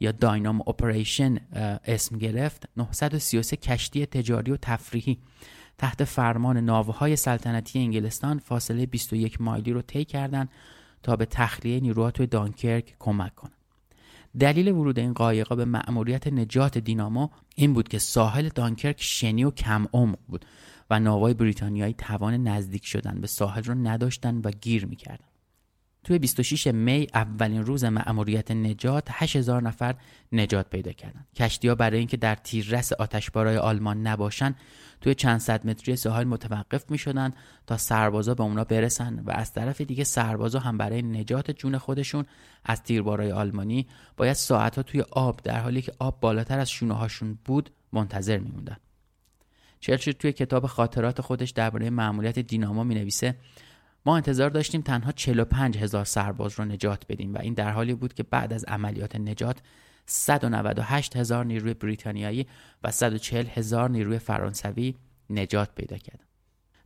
یا 0.00 0.12
داینامو 0.12 0.64
اپریشن 0.66 1.38
اسم 1.84 2.18
گرفت. 2.18 2.68
933 2.76 3.56
کشتی 3.56 4.06
تجاری 4.06 4.52
و 4.52 4.56
تفریحی. 4.56 5.18
تحت 5.78 6.04
فرمان 6.04 6.56
ناوهای 6.56 7.16
سلطنتی 7.16 7.78
انگلستان 7.78 8.38
فاصله 8.38 8.86
21 8.86 9.40
مایلی 9.40 9.72
رو 9.72 9.82
طی 9.82 10.04
کردند 10.04 10.48
تا 11.02 11.16
به 11.16 11.26
تخلیه 11.26 11.80
نیروها 11.80 12.10
توی 12.10 12.26
دانکرک 12.26 12.96
کمک 12.98 13.34
کنند. 13.34 13.52
دلیل 14.40 14.68
ورود 14.68 14.98
این 14.98 15.12
قایقا 15.12 15.54
به 15.54 15.64
مأموریت 15.64 16.26
نجات 16.26 16.78
دینامو 16.78 17.28
این 17.54 17.72
بود 17.72 17.88
که 17.88 17.98
ساحل 17.98 18.48
دانکرک 18.48 19.02
شنی 19.02 19.44
و 19.44 19.50
کم 19.50 19.86
عمق 19.92 20.18
بود 20.28 20.44
و 20.90 21.00
ناوهای 21.00 21.34
بریتانیایی 21.34 21.94
توان 21.94 22.48
نزدیک 22.48 22.86
شدن 22.86 23.20
به 23.20 23.26
ساحل 23.26 23.62
رو 23.62 23.74
نداشتن 23.74 24.40
و 24.44 24.50
گیر 24.50 24.86
می‌کردن. 24.86 25.27
توی 26.04 26.18
26 26.18 26.66
می 26.66 27.06
اولین 27.14 27.64
روز 27.64 27.84
مأموریت 27.84 28.50
نجات 28.50 29.08
8000 29.10 29.62
نفر 29.62 29.94
نجات 30.32 30.70
پیدا 30.70 30.92
کردن. 30.92 31.26
کشتی 31.36 31.68
ها 31.68 31.74
برای 31.74 31.98
اینکه 31.98 32.16
در 32.16 32.34
تیررس 32.34 32.92
آتشبارای 32.92 33.56
آلمان 33.56 34.06
نباشن 34.06 34.54
توی 35.00 35.14
چند 35.14 35.40
صد 35.40 35.66
متری 35.66 35.96
ساحل 35.96 36.24
متوقف 36.24 36.90
می 36.90 36.98
شدن 36.98 37.32
تا 37.66 37.76
سربازا 37.76 38.34
به 38.34 38.42
اونا 38.42 38.64
برسن 38.64 39.22
و 39.24 39.30
از 39.30 39.52
طرف 39.52 39.80
دیگه 39.80 40.04
سربازا 40.04 40.58
هم 40.58 40.78
برای 40.78 41.02
نجات 41.02 41.50
جون 41.50 41.78
خودشون 41.78 42.24
از 42.64 42.82
تیربارای 42.82 43.32
آلمانی 43.32 43.86
باید 44.16 44.32
ساعتها 44.32 44.82
توی 44.82 45.00
آب 45.00 45.40
در 45.44 45.60
حالی 45.60 45.82
که 45.82 45.92
آب 45.98 46.20
بالاتر 46.20 46.58
از 46.58 46.70
شونه 46.70 46.94
هاشون 46.94 47.38
بود 47.44 47.70
منتظر 47.92 48.38
میموندن. 48.38 48.76
چرچیل 49.80 50.12
توی 50.12 50.32
کتاب 50.32 50.66
خاطرات 50.66 51.20
خودش 51.20 51.50
درباره 51.50 51.90
مأموریت 51.90 52.38
دینامو 52.38 52.84
می 52.84 52.94
نویسه 52.94 53.34
ما 54.06 54.16
انتظار 54.16 54.50
داشتیم 54.50 54.80
تنها 54.80 55.12
45 55.12 55.78
هزار 55.78 56.04
سرباز 56.04 56.58
رو 56.58 56.64
نجات 56.64 57.04
بدیم 57.08 57.34
و 57.34 57.38
این 57.38 57.54
در 57.54 57.70
حالی 57.70 57.94
بود 57.94 58.14
که 58.14 58.22
بعد 58.22 58.52
از 58.52 58.64
عملیات 58.64 59.16
نجات 59.16 59.58
198 60.06 61.16
هزار 61.16 61.44
نیروی 61.44 61.74
بریتانیایی 61.74 62.46
و 62.82 62.90
140 62.90 63.46
هزار 63.46 63.90
نیروی 63.90 64.18
فرانسوی 64.18 64.94
نجات 65.30 65.74
پیدا 65.74 65.96
کردن. 65.96 66.24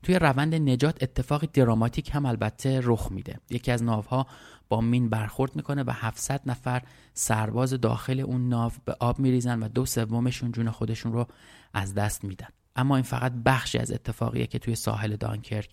توی 0.02 0.18
روند 0.18 0.54
نجات 0.54 1.02
اتفاقی 1.02 1.46
دراماتیک 1.46 2.14
هم 2.14 2.26
البته 2.26 2.80
رخ 2.82 3.12
میده. 3.12 3.38
یکی 3.50 3.72
از 3.72 3.82
ناوها 3.82 4.26
با 4.68 4.80
مین 4.80 5.08
برخورد 5.08 5.56
می‌کنه 5.56 5.82
و 5.82 5.90
700 5.94 6.40
نفر 6.46 6.82
سرباز 7.14 7.70
داخل 7.70 8.20
اون 8.20 8.48
ناو 8.48 8.72
به 8.84 8.96
آب 9.00 9.18
میریزن 9.18 9.62
و 9.62 9.68
دو 9.68 9.86
سومشون 9.86 10.52
جون 10.52 10.70
خودشون 10.70 11.12
رو 11.12 11.26
از 11.74 11.94
دست 11.94 12.24
میدن. 12.24 12.48
اما 12.76 12.96
این 12.96 13.04
فقط 13.04 13.32
بخشی 13.32 13.78
از 13.78 13.92
اتفاقیه 13.92 14.46
که 14.46 14.58
توی 14.58 14.74
ساحل 14.74 15.16
دانکرک 15.16 15.68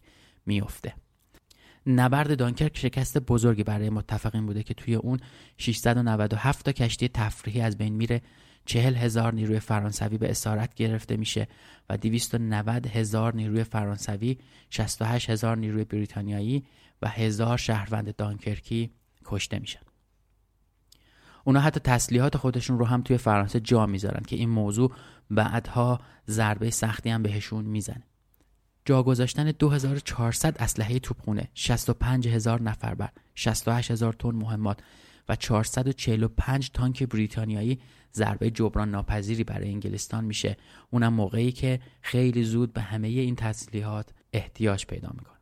میفته. 0.45 0.93
نبرد 1.87 2.37
دانکرک 2.37 2.77
شکست 2.77 3.17
بزرگی 3.17 3.63
برای 3.63 3.89
متفقین 3.89 4.45
بوده 4.45 4.63
که 4.63 4.73
توی 4.73 4.95
اون 4.95 5.19
697 5.57 6.65
تا 6.65 6.71
کشتی 6.71 7.07
تفریحی 7.07 7.61
از 7.61 7.77
بین 7.77 7.93
میره. 7.93 8.21
40 8.65 8.95
هزار 8.95 9.33
نیروی 9.33 9.59
فرانسوی 9.59 10.17
به 10.17 10.31
اسارت 10.31 10.73
گرفته 10.73 11.17
میشه 11.17 11.47
و 11.89 11.97
290 11.97 12.87
هزار 12.87 13.35
نیروی 13.35 13.63
فرانسوی 13.63 14.37
68 14.69 15.29
هزار 15.29 15.57
نیروی 15.57 15.83
بریتانیایی 15.83 16.65
و 17.01 17.07
هزار 17.07 17.57
شهروند 17.57 18.15
دانکرکی 18.15 18.91
کشته 19.25 19.59
میشن. 19.59 19.79
اونا 21.43 21.59
حتی 21.59 21.79
تسلیحات 21.79 22.37
خودشون 22.37 22.79
رو 22.79 22.85
هم 22.85 23.01
توی 23.01 23.17
فرانسه 23.17 23.59
جا 23.59 23.85
می‌ذارن 23.85 24.23
که 24.27 24.35
این 24.35 24.49
موضوع 24.49 24.91
بعدها 25.29 25.99
ضربه 26.27 26.69
سختی 26.69 27.09
هم 27.09 27.23
بهشون 27.23 27.65
می‌زنه. 27.65 28.03
جا 28.89 29.03
گذاشتن 29.03 29.51
2400 29.51 30.57
اسلحه 30.57 30.99
توپخونه 30.99 31.49
65 31.53 32.27
هزار 32.27 32.61
نفر 32.61 32.93
بر 32.93 33.09
68 33.35 33.91
هزار 33.91 34.13
تن 34.13 34.29
مهمات 34.29 34.79
و 35.29 35.35
445 35.35 36.71
تانک 36.73 37.03
بریتانیایی 37.03 37.79
ضربه 38.13 38.51
جبران 38.51 38.91
ناپذیری 38.91 39.43
برای 39.43 39.69
انگلستان 39.69 40.25
میشه. 40.25 40.57
اونم 40.89 41.13
موقعی 41.13 41.51
که 41.51 41.79
خیلی 42.01 42.43
زود 42.43 42.73
به 42.73 42.81
همه 42.81 43.07
این 43.07 43.35
تسلیحات 43.35 44.09
احتیاج 44.33 44.85
پیدا 44.85 45.09
می‌کنه. 45.13 45.37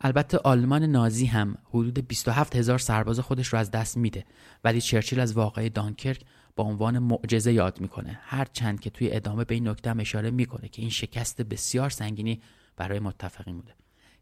البته 0.00 0.38
آلمان 0.38 0.82
نازی 0.82 1.26
هم 1.26 1.58
حدود 1.68 2.08
27 2.08 2.56
هزار 2.56 2.78
سرباز 2.78 3.20
خودش 3.20 3.48
رو 3.48 3.58
از 3.58 3.70
دست 3.70 3.96
میده 3.96 4.24
ولی 4.64 4.80
چرچیل 4.80 5.20
از 5.20 5.32
واقعه 5.32 5.68
دانکرک 5.68 6.20
با 6.60 6.66
عنوان 6.66 6.98
معجزه 6.98 7.52
یاد 7.52 7.80
می‌کنه. 7.80 8.18
هر 8.22 8.44
چند 8.44 8.80
که 8.80 8.90
توی 8.90 9.12
ادامه 9.12 9.44
به 9.44 9.54
این 9.54 9.68
نکته 9.68 10.00
اشاره 10.00 10.30
می‌کنه 10.30 10.68
که 10.68 10.82
این 10.82 10.90
شکست 10.90 11.42
بسیار 11.42 11.90
سنگینی 11.90 12.40
برای 12.76 12.98
متفقین 12.98 13.56
بوده. 13.56 13.74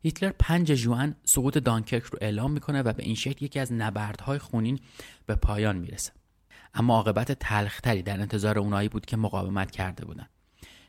هیتلر 0.03 0.33
5 0.39 0.75
ژوئن 0.75 1.17
سقوط 1.25 1.59
دانکرک 1.59 2.03
رو 2.03 2.19
اعلام 2.23 2.53
می‌کنه 2.53 2.83
و 2.83 2.93
به 2.93 3.03
این 3.03 3.15
شکل 3.15 3.45
یکی 3.45 3.61
از 3.61 3.73
نبردهای 3.73 4.39
خونین 4.39 4.81
به 5.27 5.35
پایان 5.35 5.77
می‌رسه. 5.77 6.13
اما 6.75 6.95
عاقبت 6.95 7.33
تلختری 7.33 8.03
در 8.03 8.21
انتظار 8.21 8.59
اونایی 8.59 8.89
بود 8.89 9.07
که 9.07 9.17
مقاومت 9.17 9.71
کرده 9.71 10.05
بودند. 10.05 10.31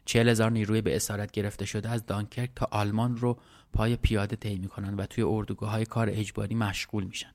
چهل 0.05 0.29
هزار 0.29 0.51
نیروی 0.51 0.81
به 0.81 0.95
اسارت 0.95 1.31
گرفته 1.31 1.65
شده 1.65 1.89
از 1.89 2.05
دانکرک 2.05 2.51
تا 2.55 2.67
آلمان 2.71 3.17
رو 3.17 3.39
پای 3.73 3.95
پیاده 3.95 4.35
طی 4.35 4.57
می‌کنن 4.57 4.93
و 4.93 5.05
توی 5.05 5.23
اردوگاه 5.23 5.71
های 5.71 5.85
کار 5.85 6.09
اجباری 6.09 6.55
مشغول 6.55 7.03
میشن. 7.03 7.31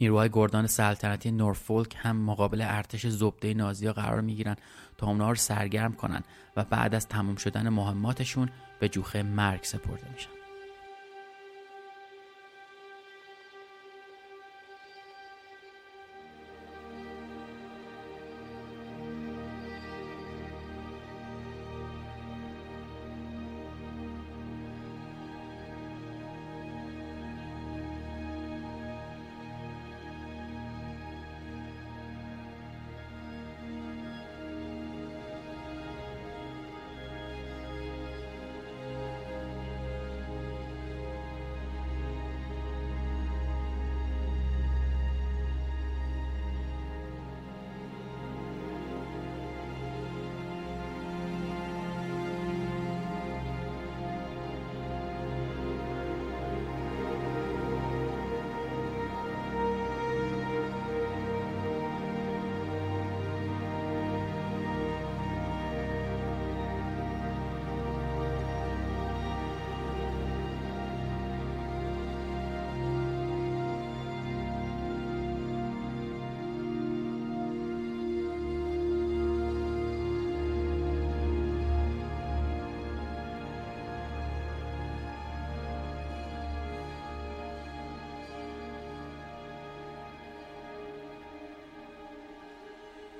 نیروهای 0.00 0.30
گردان 0.32 0.66
سلطنتی 0.66 1.30
نورفولک 1.30 1.96
هم 1.98 2.16
مقابل 2.16 2.62
ارتش 2.62 3.06
زبده 3.06 3.54
نازیا 3.54 3.92
قرار 3.92 4.20
می‌گیرن 4.20 4.56
تا 4.98 5.06
اونها 5.06 5.28
رو 5.28 5.34
سرگرم 5.34 5.92
کنن 5.92 6.22
و 6.56 6.64
بعد 6.64 6.94
از 6.94 7.08
تموم 7.08 7.36
شدن 7.36 7.68
مهماتشون 7.68 8.48
به 8.80 8.88
جوخه 8.88 9.22
مرگ 9.22 9.62
سپرده 9.62 10.12
میشن. 10.14 10.37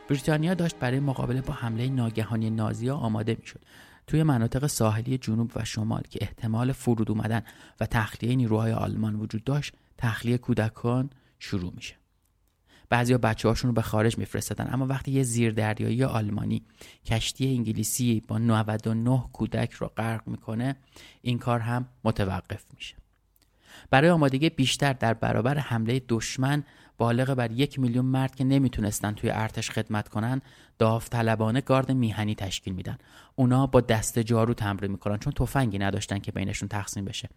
بریتانیا 0.09 0.55
داشت 0.55 0.77
برای 0.77 1.01
مقابله 1.01 1.41
با 1.41 1.55
حمله 1.55 1.89
ناگهانی 1.89 2.51
نازیا 2.51 2.97
آماده 2.97 3.37
می‌شد. 3.41 3.61
توی 4.07 4.23
مناطق 4.23 4.67
ساحلی 4.67 5.19
جنوب 5.19 5.53
و 5.57 5.65
شمال 5.65 6.03
که 6.11 6.19
احتمال 6.23 6.73
فرود 6.73 7.11
اومدن 7.11 7.43
و 7.81 7.87
تخلیه 7.87 8.37
نیروهای 8.37 8.73
آلمان 8.73 9.15
وجود 9.15 9.45
داشت 9.45 9.73
تخلیه 9.99 10.39
کودکان 10.39 11.11
شروع 11.39 11.73
میشه. 11.77 11.95
بعضیا 12.89 13.19
بچه 13.19 13.49
هاشون 13.49 13.69
رو 13.69 13.75
به 13.75 13.83
خارج 13.83 14.19
میفرستادن 14.19 14.69
اما 14.73 14.87
وقتی 14.87 15.11
یه 15.11 15.23
زیردریایی 15.23 16.05
آلمانی 16.05 16.63
کشتی 17.07 17.49
انگلیسی 17.49 18.23
با 18.29 18.39
99 18.39 19.25
کودک 19.33 19.73
رو 19.73 19.87
غرق 19.87 20.29
می‌کنه 20.29 20.77
این 21.23 21.39
کار 21.39 21.61
هم 21.61 21.89
متوقف 22.05 22.65
میشه. 22.75 22.95
برای 23.91 24.11
آمادگی 24.11 24.51
بیشتر 24.51 24.93
در 24.93 25.15
برابر 25.15 25.59
حمله 25.59 26.03
دشمن 26.09 26.65
بالغ 26.99 27.35
بر 27.35 27.51
یک 27.51 27.79
میلیون 27.79 28.05
مرد 28.05 28.35
که 28.35 28.45
نمی‌تونستن 28.45 29.13
توی 29.13 29.31
ارتش 29.31 29.71
خدمت 29.71 30.09
کنن 30.09 30.41
داوطلبانه 30.79 31.61
گارد 31.61 31.93
میهنی 31.93 32.35
تشکیل 32.35 32.75
میدن. 32.75 32.99
اونا 33.37 33.67
با 33.67 33.81
دست 33.81 34.19
جارو 34.19 34.55
تمرین 34.55 34.91
می‌کنن 34.91 35.19
چون 35.19 35.33
تفنگی 35.33 35.79
نداشتن 35.79 36.19
که 36.19 36.33
بینشون 36.33 36.69
تقسیم 36.69 37.05
بشه. 37.05 37.29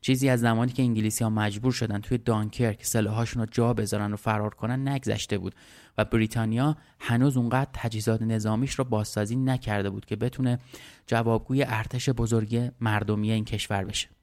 چیزی 0.00 0.28
از 0.28 0.40
زمانی 0.40 0.72
که 0.72 0.82
انگلیسی 0.82 1.24
ها 1.24 1.30
مجبور 1.30 1.72
شدن 1.72 2.00
توی 2.00 2.18
دانکرک 2.18 2.84
سلاحاشون 2.84 3.42
رو 3.42 3.48
جا 3.52 3.74
بذارن 3.74 4.12
و 4.12 4.16
فرار 4.16 4.54
کنن 4.54 4.88
نگذشته 4.88 5.38
بود 5.38 5.54
و 5.98 6.04
بریتانیا 6.04 6.76
هنوز 7.00 7.36
اونقدر 7.36 7.70
تجهیزات 7.72 8.22
نظامیش 8.22 8.74
رو 8.74 8.84
بازسازی 8.84 9.36
نکرده 9.36 9.90
بود 9.90 10.04
که 10.04 10.16
بتونه 10.16 10.58
جوابگوی 11.06 11.64
ارتش 11.68 12.08
بزرگ 12.08 12.70
مردمی 12.80 13.32
این 13.32 13.44
کشور 13.44 13.84
بشه. 13.84 14.15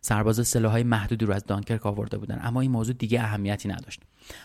سرباز 0.00 0.48
سلاحهای 0.48 0.82
محدودی 0.82 1.24
رو 1.24 1.32
از 1.32 1.44
دانکرک 1.44 1.86
آورده 1.86 2.18
بودن. 2.18 2.40
اما 2.42 2.60
این 2.60 2.70
موضوع 2.70 2.94
دیگه 2.94 3.20
اهمیتی 3.20 3.68
نداشت. 3.68 4.00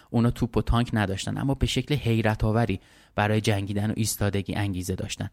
اونا 0.10 0.32
توپ 0.32 0.58
و 0.58 0.62
تانک 0.62 0.90
نداشتن 0.94 1.38
اما 1.38 1.54
به 1.54 1.66
شکل 1.66 1.96
حیرت 1.96 2.44
آوری 2.44 2.80
برای 3.16 3.42
جنگیدن 3.42 3.92
و 3.92 3.94
ایستادگی 3.98 4.56
انگیزه 4.56 4.96
داشتن. 4.96 5.30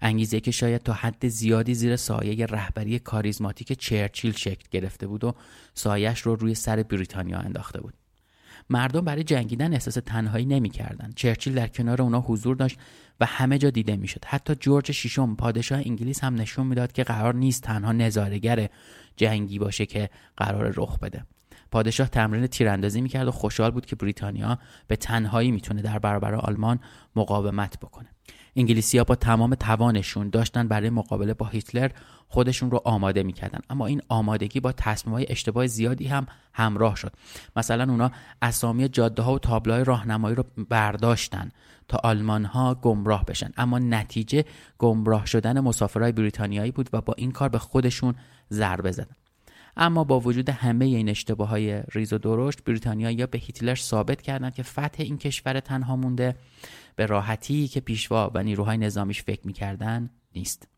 انگیزه 0.00 0.40
که 0.40 0.50
شاید 0.50 0.82
تا 0.82 0.92
حد 0.92 1.28
زیادی 1.28 1.74
زیر 1.74 1.96
سایه 1.96 2.46
رهبری 2.46 2.98
کاریزماتیک 2.98 3.72
چرچیل 3.72 4.32
شکل 4.32 4.64
گرفته 4.70 5.06
بود 5.06 5.24
و 5.24 5.34
سایش 5.74 6.20
رو 6.20 6.36
روی 6.36 6.54
سر 6.54 6.82
بریتانیا 6.82 7.38
انداخته 7.38 7.80
بود. 7.80 7.94
مردم 8.70 9.00
برای 9.00 9.24
جنگیدن 9.24 9.72
احساس 9.72 9.94
تنهایی 9.94 10.44
نمی‌کردند. 10.46 11.12
چرچیل 11.16 11.54
در 11.54 11.68
کنار 11.68 12.02
اونا 12.02 12.20
حضور 12.20 12.56
داشت 12.56 12.78
و 13.20 13.26
همه 13.26 13.58
جا 13.58 13.70
دیده 13.70 13.96
می‌شد. 13.96 14.24
حتی 14.26 14.54
جورج 14.54 14.92
ششم 14.92 15.36
پادشاه 15.36 15.78
انگلیس 15.78 16.24
هم 16.24 16.34
نشون 16.34 16.66
می‌داد 16.66 16.92
که 16.92 17.04
قرار 17.04 17.34
نیست 17.34 17.62
تنها 17.62 17.92
نظارگر 17.92 18.68
جنگی 19.16 19.58
باشه 19.58 19.86
که 19.86 20.10
قرار 20.36 20.72
رخ 20.76 20.98
بده. 20.98 21.24
پادشاه 21.70 22.08
تمرین 22.08 22.46
تیراندازی 22.46 23.00
می‌کرد 23.00 23.28
و 23.28 23.30
خوشحال 23.30 23.70
بود 23.70 23.86
که 23.86 23.96
بریتانیا 23.96 24.58
به 24.86 24.96
تنهایی 24.96 25.50
می‌تونه 25.50 25.82
در 25.82 25.98
برابر 25.98 26.34
آلمان 26.34 26.80
مقاومت 27.16 27.78
بکنه. 27.78 28.08
انگلیسی 28.56 28.98
ها 28.98 29.04
با 29.04 29.14
تمام 29.14 29.54
توانشون 29.54 30.30
داشتن 30.30 30.68
برای 30.68 30.90
مقابله 30.90 31.34
با 31.34 31.46
هیتلر 31.46 31.90
خودشون 32.28 32.70
رو 32.70 32.80
آماده 32.84 33.22
می‌کردن. 33.22 33.60
اما 33.70 33.86
این 33.86 34.02
آمادگی 34.08 34.60
با 34.60 34.72
تصمیم 34.72 35.14
های 35.14 35.26
اشتباه 35.28 35.66
زیادی 35.66 36.06
هم 36.06 36.26
همراه 36.52 36.96
شد. 36.96 37.12
مثلا 37.56 37.92
اونا 37.92 38.10
اسامی 38.42 38.88
جاده 38.88 39.22
ها 39.22 39.34
و 39.34 39.38
تابلوهای 39.38 39.84
راهنمایی 39.84 40.36
رو 40.36 40.44
برداشتن. 40.68 41.50
تا 41.88 42.00
آلمان 42.04 42.44
ها 42.44 42.74
گمراه 42.74 43.24
بشن. 43.24 43.50
اما 43.56 43.78
نتیجه 43.78 44.44
گمراه 44.78 45.26
شدن 45.26 45.60
مسافرهای 45.60 46.12
بریتانیایی 46.12 46.70
بود 46.70 46.90
و 46.92 47.00
با 47.00 47.14
این 47.16 47.32
کار 47.32 47.48
به 47.48 47.58
خودشون 47.58 48.14
ضربه 48.50 48.90
زدن. 48.90 49.16
اما 49.76 50.04
با 50.04 50.20
وجود 50.20 50.48
همه 50.48 50.84
این 50.84 51.08
اشتباه 51.08 51.48
های 51.48 51.82
ریز 51.92 52.12
و 52.12 52.18
درشت 52.18 52.64
بریتانیا 52.64 53.10
یا 53.10 53.26
به 53.26 53.38
هیتلر 53.38 53.74
ثابت 53.74 54.22
کردند 54.22 54.54
که 54.54 54.62
فتح 54.62 54.96
این 54.98 55.18
کشور 55.18 55.60
تنها 55.60 55.96
مونده. 55.96 56.36
به 56.96 57.06
راحتی 57.06 57.68
که 57.68 57.80
پیشوا 57.80 58.30
و 58.34 58.42
نیروهای 58.42 58.78
نظامیش 58.78 59.22
فکر 59.22 59.46
می‌کردن 59.46 60.10
نیست. 60.34 60.68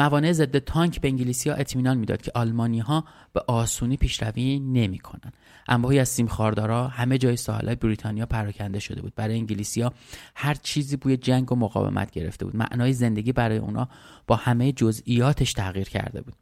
موانع 0.00 0.32
ضد 0.32 0.58
تانک 0.58 1.00
به 1.00 1.08
انگلیسی 1.08 1.50
ها 1.50 1.56
اطمینان 1.56 1.98
می‌داد 1.98 2.22
که 2.22 2.32
آلمانی 2.34 2.78
ها 2.78 3.04
به 3.32 3.40
آسونی 3.46 3.96
پیشروی 3.96 4.58
نمی‌کنن 4.58 5.32
انباهی 5.68 5.98
از 5.98 6.08
سیم 6.08 6.26
خاردارا 6.26 6.88
همه 6.88 7.18
جای 7.18 7.36
ساحل 7.36 7.74
بریتانیا 7.74 8.26
پراکنده 8.26 8.78
شده 8.78 9.02
بود. 9.02 9.14
برای 9.14 9.34
انگلیسی 9.34 9.82
ها 9.82 9.92
هر 10.34 10.54
چیزی 10.54 10.96
بوی 10.96 11.16
جنگ 11.16 11.52
و 11.52 11.56
مقاومت 11.56 12.10
گرفته 12.10 12.44
بود. 12.44 12.56
معنای 12.56 12.92
زندگی 12.92 13.32
برای 13.32 13.58
اونا 13.58 13.88
با 14.26 14.36
همه 14.36 14.72
جزئیاتش 14.72 15.52
تغییر 15.52 15.88
کرده 15.88 16.20
بود. 16.20 16.34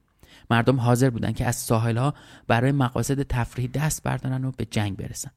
مردم 0.51 0.81
حاضر 0.81 1.11
بودند 1.11 1.37
که 1.37 1.47
از 1.47 1.57
ساحل 1.57 1.97
ها 1.97 2.15
برای 2.47 2.73
مقاصد 2.73 3.23
تفریحی 3.23 3.69
دست 3.69 4.03
بردارن 4.03 4.45
و 4.45 4.53
به 4.57 4.65
جنگ 4.65 4.97
برسن. 4.97 5.31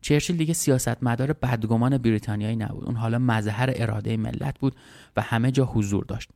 چرچیل 0.00 0.36
دیگه 0.36 0.54
سیاستمدار 0.54 1.32
بدگمان 1.32 1.98
بریتانیایی 1.98 2.56
نبود. 2.56 2.84
اون 2.84 2.96
حالا 2.96 3.18
مظهر 3.18 3.72
اراده 3.74 4.16
ملت 4.16 4.58
بود 4.58 4.76
و 5.16 5.22
همه 5.22 5.50
جا 5.50 5.64
حضور 5.64 6.04
داشت. 6.04 6.30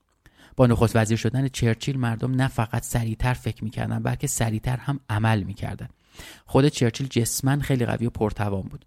با 0.58 0.66
نخست 0.66 0.96
وزیر 0.96 1.16
شدن 1.16 1.48
چرچیل 1.48 1.98
مردم 1.98 2.34
نه 2.34 2.48
فقط 2.48 2.82
سریعتر 2.82 3.32
فکر 3.32 3.64
می‌کردن 3.64 4.02
بلکه 4.02 4.26
سریعتر 4.26 4.76
هم 4.76 5.00
عمل 5.10 5.42
می‌کردن. 5.42 5.88
خود 6.46 6.68
چرچیل 6.68 7.06
جسمن 7.06 7.60
خیلی 7.60 7.86
قوی 7.86 8.06
و 8.06 8.10
پرتوان 8.10 8.62
بود. 8.62 8.84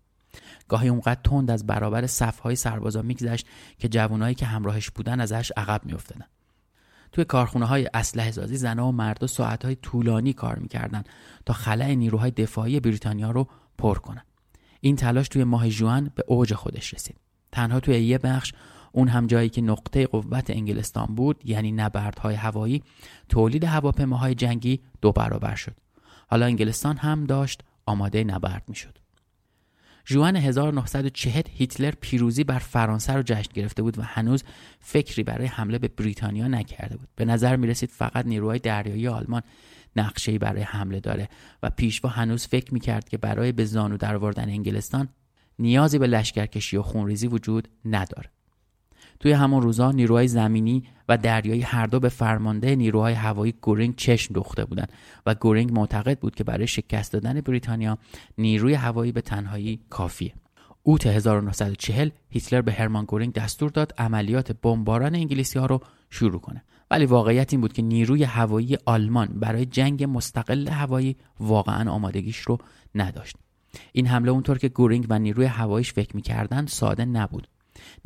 گاهی 0.68 0.88
اونقدر 0.88 1.20
تند 1.24 1.52
از 1.52 1.68
برابر 1.68 2.08
صفهای 2.08 2.56
سربازا 2.56 3.02
میگذشت 3.02 3.48
که 3.80 3.90
جوانایی 3.90 4.36
که 4.36 4.46
همراهش 4.46 4.90
بودن 4.90 5.20
ازش 5.20 5.52
عقب 5.58 5.82
میافتادن. 5.86 6.26
توی 7.12 7.26
کارخونه 7.26 7.66
های 7.66 7.90
اسلحه 7.94 8.32
سازی 8.32 8.58
زنها 8.58 8.88
و 8.88 8.92
مردا 8.92 9.28
ساعت 9.28 9.66
های 9.66 9.76
طولانی 9.76 10.34
کار 10.34 10.60
می‌کردن 10.60 11.04
تا 11.46 11.54
خلع 11.54 11.94
نیروهای 11.94 12.32
دفاعی 12.32 12.80
بریتانیا 12.80 13.32
رو 13.32 13.48
پر 13.78 13.98
کنن. 13.98 14.24
این 14.82 14.96
تلاش 14.96 15.28
توی 15.28 15.44
ماه 15.44 15.70
جوان 15.70 16.12
به 16.16 16.24
اوج 16.28 16.54
خودش 16.54 16.94
رسید. 16.94 17.16
تنها 17.52 17.80
توی 17.80 18.00
یه 18.00 18.18
بخش 18.18 18.54
اون 18.92 19.08
هم 19.08 19.28
جایی 19.28 19.50
که 19.50 19.62
نقطه 19.62 20.08
قوت 20.08 20.50
انگلستان 20.50 21.06
بود 21.06 21.42
یعنی 21.46 21.72
نبردهای 21.72 22.36
هوایی 22.36 22.84
تولید 23.30 23.64
هواپیماهای 23.64 24.36
جنگی 24.36 24.80
دو 25.02 25.12
برابر 25.12 25.56
شد. 25.56 25.76
حالا 26.28 26.46
انگلستان 26.46 26.98
هم 26.98 27.26
داشت 27.26 27.64
آماده 27.86 28.24
نبرد 28.24 28.64
می‌شد. 28.68 28.98
جوان 30.06 30.36
1940 30.36 31.42
هیتلر 31.50 31.92
پیروزی 32.02 32.44
بر 32.44 32.60
فرانسه 32.60 33.14
رو 33.14 33.22
جشن 33.22 33.52
گرفته 33.54 33.82
بود 33.82 34.00
و 34.00 34.02
هنوز 34.02 34.44
فکری 34.80 35.24
برای 35.24 35.48
حمله 35.48 35.80
به 35.80 35.88
بریتانیا 35.88 36.48
نکرده 36.48 36.98
بود. 36.98 37.08
به 37.16 37.26
نظر 37.26 37.56
می 37.56 37.68
رسید 37.68 37.90
فقط 37.90 38.26
نیروهای 38.26 38.60
دریایی 38.60 39.08
آلمان 39.08 39.42
نقشه‌ای 39.96 40.38
برای 40.38 40.62
حمله 40.62 41.00
داره 41.00 41.30
و 41.64 41.70
پیشوا 41.70 42.10
هنوز 42.10 42.48
فکر 42.48 42.74
می 42.74 42.80
کرد 42.80 43.10
که 43.10 43.18
برای 43.18 43.52
به 43.52 43.66
زانو 43.66 43.98
دروردن 43.98 44.50
انگلستان 44.50 45.10
نیازی 45.60 46.00
به 46.00 46.08
لشکرکشی 46.08 46.78
و 46.78 46.82
خونریزی 46.82 47.28
وجود 47.28 47.68
نداره. 47.86 48.30
توی 49.22 49.32
همون 49.32 49.62
روزا 49.62 49.92
نیروهای 49.92 50.28
زمینی 50.28 50.84
و 51.10 51.18
دریایی 51.18 51.62
هر 51.62 51.88
دو 51.88 52.00
به 52.00 52.10
فرمانده 52.10 52.76
نیروهای 52.76 53.14
هوایی 53.14 53.54
گورینگ 53.62 53.96
چشم 53.96 54.34
دوخته 54.34 54.66
بودند 54.66 54.92
و 55.26 55.36
گورینگ 55.36 55.72
معتقد 55.72 56.20
بود 56.20 56.36
که 56.36 56.44
برای 56.44 56.68
شکست 56.68 57.14
دادن 57.14 57.42
بریتانیا 57.42 57.98
نیروی 58.38 58.74
هوایی 58.74 59.12
به 59.12 59.22
تنهایی 59.22 59.80
کافیه. 59.90 60.34
اوت 60.84 61.08
1940 61.08 62.10
هیتلر 62.30 62.62
به 62.62 62.72
هرمان 62.72 63.06
گورینگ 63.06 63.34
دستور 63.34 63.70
داد 63.70 63.94
عملیات 63.98 64.52
بمباران 64.52 65.16
انگلیسی 65.16 65.60
ها 65.60 65.66
رو 65.66 65.80
شروع 66.10 66.40
کنه. 66.40 66.64
ولی 66.92 67.06
واقعیت 67.06 67.54
این 67.54 67.62
بود 67.62 67.74
که 67.74 67.82
نیروی 67.82 68.24
هوایی 68.24 68.78
آلمان 68.86 69.28
برای 69.28 69.66
جنگ 69.66 70.04
مستقل 70.04 70.68
هوایی 70.68 71.16
واقعا 71.40 71.92
آمادگیش 71.92 72.38
رو 72.38 72.58
نداشت. 72.96 73.36
این 73.92 74.08
حمله 74.08 74.32
اونطور 74.32 74.58
که 74.58 74.70
گورینگ 74.70 75.06
و 75.10 75.20
نیروی 75.20 75.46
هواییش 75.46 75.94
فکر 75.94 76.16
می‌کردن 76.16 76.66
ساده 76.66 77.06
نبود. 77.06 77.48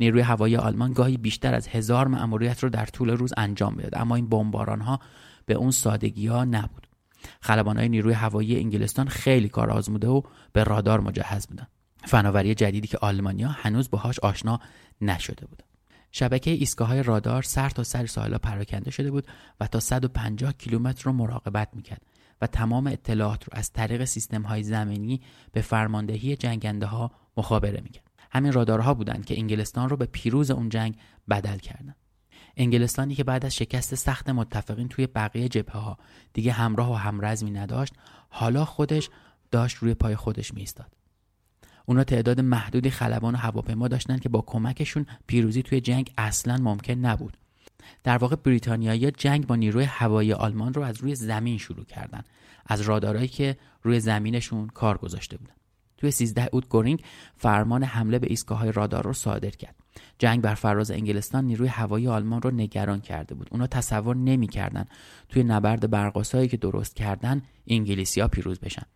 نیروی 0.00 0.20
هوایی 0.20 0.56
آلمان 0.56 0.92
گاهی 0.92 1.16
بیشتر 1.16 1.54
از 1.54 1.68
هزار 1.68 2.08
مأموریت 2.08 2.62
رو 2.62 2.68
در 2.68 2.86
طول 2.86 3.10
روز 3.10 3.32
انجام 3.36 3.74
می‌داد 3.74 3.94
اما 3.94 4.16
این 4.16 4.28
بمباران 4.28 4.80
ها 4.80 5.00
به 5.46 5.54
اون 5.54 5.70
سادگی 5.70 6.26
ها 6.26 6.44
نبود. 6.44 6.86
خلبان 7.40 7.78
های 7.78 7.88
نیروی 7.88 8.12
هوایی 8.12 8.60
انگلستان 8.60 9.08
خیلی 9.08 9.48
کار 9.48 9.70
آزموده 9.70 10.08
و 10.08 10.22
به 10.52 10.64
رادار 10.64 11.00
مجهز 11.00 11.46
بودن 11.46 11.66
فناوری 12.04 12.54
جدیدی 12.54 12.88
که 12.88 12.98
آلمانیا 12.98 13.48
هنوز 13.48 13.90
باهاش 13.90 14.18
آشنا 14.18 14.60
نشده 15.00 15.46
بود. 15.46 15.62
شبکه 16.12 16.50
ایستگاه 16.50 16.88
های 16.88 17.02
رادار 17.02 17.42
سر 17.42 17.70
تا 17.70 17.82
سر 17.82 18.06
ساحل 18.06 18.38
پراکنده 18.38 18.90
شده 18.90 19.10
بود 19.10 19.26
و 19.60 19.66
تا 19.66 19.80
150 19.80 20.52
کیلومتر 20.52 21.04
رو 21.04 21.12
مراقبت 21.12 21.68
می‌کرد 21.72 22.02
و 22.40 22.46
تمام 22.46 22.86
اطلاعات 22.86 23.44
رو 23.44 23.50
از 23.52 23.72
طریق 23.72 24.04
سیستم 24.04 24.42
های 24.42 24.62
زمینی 24.62 25.20
به 25.52 25.60
فرماندهی 25.60 26.36
جنگنده 26.36 26.86
ها 26.86 27.10
مخابره 27.36 27.80
می‌کرد. 27.80 28.05
همین 28.30 28.52
رادارها 28.52 28.94
بودند 28.94 29.24
که 29.24 29.38
انگلستان 29.38 29.88
رو 29.88 29.96
به 29.96 30.06
پیروز 30.06 30.50
اون 30.50 30.68
جنگ 30.68 30.96
بدل 31.28 31.58
کردند. 31.58 31.96
انگلستانی 32.56 33.14
که 33.14 33.24
بعد 33.24 33.46
از 33.46 33.56
شکست 33.56 33.94
سخت 33.94 34.28
متفقین 34.28 34.88
توی 34.88 35.06
بقیه 35.06 35.48
جبهه 35.48 35.76
ها 35.76 35.98
دیگه 36.32 36.52
همراه 36.52 36.90
و 36.92 36.94
همرزمی 36.94 37.50
نداشت 37.50 37.94
حالا 38.28 38.64
خودش 38.64 39.10
داشت 39.50 39.76
روی 39.76 39.94
پای 39.94 40.16
خودش 40.16 40.54
میستاد 40.54 40.96
اونا 41.86 42.04
تعداد 42.04 42.40
محدودی 42.40 42.90
خلبان 42.90 43.34
و 43.34 43.38
هواپیما 43.38 43.88
داشتن 43.88 44.18
که 44.18 44.28
با 44.28 44.40
کمکشون 44.40 45.06
پیروزی 45.26 45.62
توی 45.62 45.80
جنگ 45.80 46.12
اصلا 46.18 46.56
ممکن 46.56 46.92
نبود. 46.92 47.36
در 48.04 48.18
واقع 48.18 48.36
بریتانیایی 48.36 49.10
جنگ 49.10 49.46
با 49.46 49.56
نیروی 49.56 49.84
هوایی 49.84 50.32
آلمان 50.32 50.74
رو 50.74 50.82
از 50.82 50.96
روی 50.96 51.14
زمین 51.14 51.58
شروع 51.58 51.84
کردن 51.84 52.22
از 52.66 52.80
رادارهایی 52.80 53.28
که 53.28 53.56
روی 53.82 54.00
زمینشون 54.00 54.66
کار 54.66 54.98
گذاشته 54.98 55.36
بودن. 55.36 55.54
توی 55.96 56.10
13 56.10 56.48
اوت 56.52 56.68
گورینگ 56.68 57.02
فرمان 57.36 57.82
حمله 57.82 58.18
به 58.18 58.26
ایستگاه 58.30 58.58
های 58.58 58.72
رادار 58.72 59.04
رو 59.04 59.12
صادر 59.12 59.50
کرد. 59.50 59.74
جنگ 60.18 60.40
بر 60.40 60.54
فراز 60.54 60.90
انگلستان 60.90 61.44
نیروی 61.44 61.68
هوایی 61.68 62.08
آلمان 62.08 62.42
رو 62.42 62.50
نگران 62.50 63.00
کرده 63.00 63.34
بود. 63.34 63.48
اونا 63.50 63.66
تصور 63.66 64.16
نمی‌کردن 64.16 64.84
توی 65.28 65.44
نبرد 65.44 65.90
برقاسایی 65.90 66.48
که 66.48 66.56
درست 66.56 66.96
کردن 66.96 67.42
انگلیسیا 67.66 68.28
پیروز 68.28 68.60
بشن. 68.60 68.86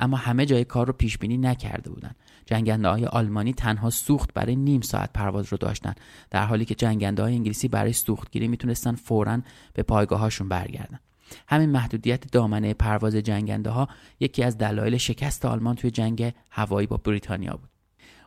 اما 0.00 0.16
همه 0.16 0.46
جای 0.46 0.64
کار 0.64 0.86
رو 0.86 0.92
پیش 0.92 1.18
بینی 1.18 1.36
نکرده 1.36 1.90
بودن. 1.90 2.14
جنگنده 2.46 2.88
های 2.88 3.06
آلمانی 3.06 3.52
تنها 3.52 3.90
سوخت 3.90 4.34
برای 4.34 4.56
نیم 4.56 4.80
ساعت 4.80 5.12
پرواز 5.12 5.46
رو 5.52 5.58
داشتن. 5.58 5.94
در 6.30 6.46
حالی 6.46 6.64
که 6.64 6.74
جنگنده 6.74 7.22
های 7.22 7.34
انگلیسی 7.34 7.68
برای 7.68 7.92
سوختگیری 7.92 8.48
می‌تونستن 8.48 8.94
فورا 8.94 9.40
به 9.72 9.82
پایگاه 9.82 10.20
هاشون 10.20 10.48
برگردن. 10.48 11.00
همین 11.48 11.70
محدودیت 11.70 12.32
دامنه 12.32 12.74
پرواز 12.74 13.16
جنگنده 13.16 13.70
ها 13.70 13.88
یکی 14.20 14.42
از 14.42 14.58
دلایل 14.58 14.96
شکست 14.96 15.44
آلمان 15.44 15.76
توی 15.76 15.90
جنگ 15.90 16.32
هوایی 16.50 16.86
با 16.86 16.96
بریتانیا 16.96 17.56
بود. 17.56 17.70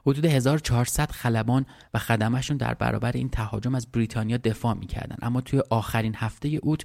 حدود 0.06 0.26
1400 0.26 1.12
خلبان 1.12 1.66
و 1.94 2.00
خدمشون 2.00 2.58
در 2.58 2.74
برابر 2.74 3.12
این 3.12 3.30
تهاجم 3.30 3.76
از 3.76 3.92
بریتانیا 3.92 4.38
دفاع 4.38 4.74
می‌کردن. 4.74 5.18
اما 5.22 5.42
توی 5.42 5.62
آخرین 5.70 6.14
هفته 6.16 6.60
اوت 6.64 6.82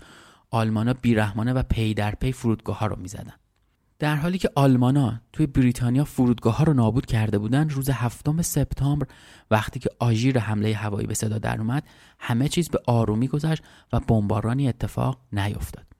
آلمانا 0.50 0.92
بیرحمانه 0.92 1.52
و 1.52 1.62
پی 1.62 1.94
در 1.94 2.14
پی 2.14 2.32
فرودگاه 2.32 2.78
ها 2.78 2.87
رو 2.87 2.96
می‌زدن. 2.96 3.35
در 4.02 4.16
حالی 4.16 4.38
که 4.38 4.50
آلمانا 4.54 5.20
توی 5.32 5.46
بریتانیا 5.46 6.04
فرودگاه 6.04 6.56
ها 6.56 6.64
رو 6.64 6.72
نابود 6.72 7.06
کرده 7.06 7.38
بودن 7.38 7.68
روز 7.68 7.90
هفتم 7.90 8.42
سپتامبر 8.42 9.06
وقتی 9.50 9.80
که 9.80 9.90
آژیر 9.98 10.38
حمله 10.38 10.74
هوایی 10.74 11.06
به 11.06 11.14
صدا 11.14 11.38
در 11.38 11.58
اومد 11.58 11.82
همه 12.18 12.48
چیز 12.48 12.68
به 12.68 12.78
آرومی 12.87 13.28
گذشت 13.28 13.62
و 13.92 14.00
بمبارانی 14.00 14.68
اتفاق 14.68 15.18
نیفتاد 15.32 15.91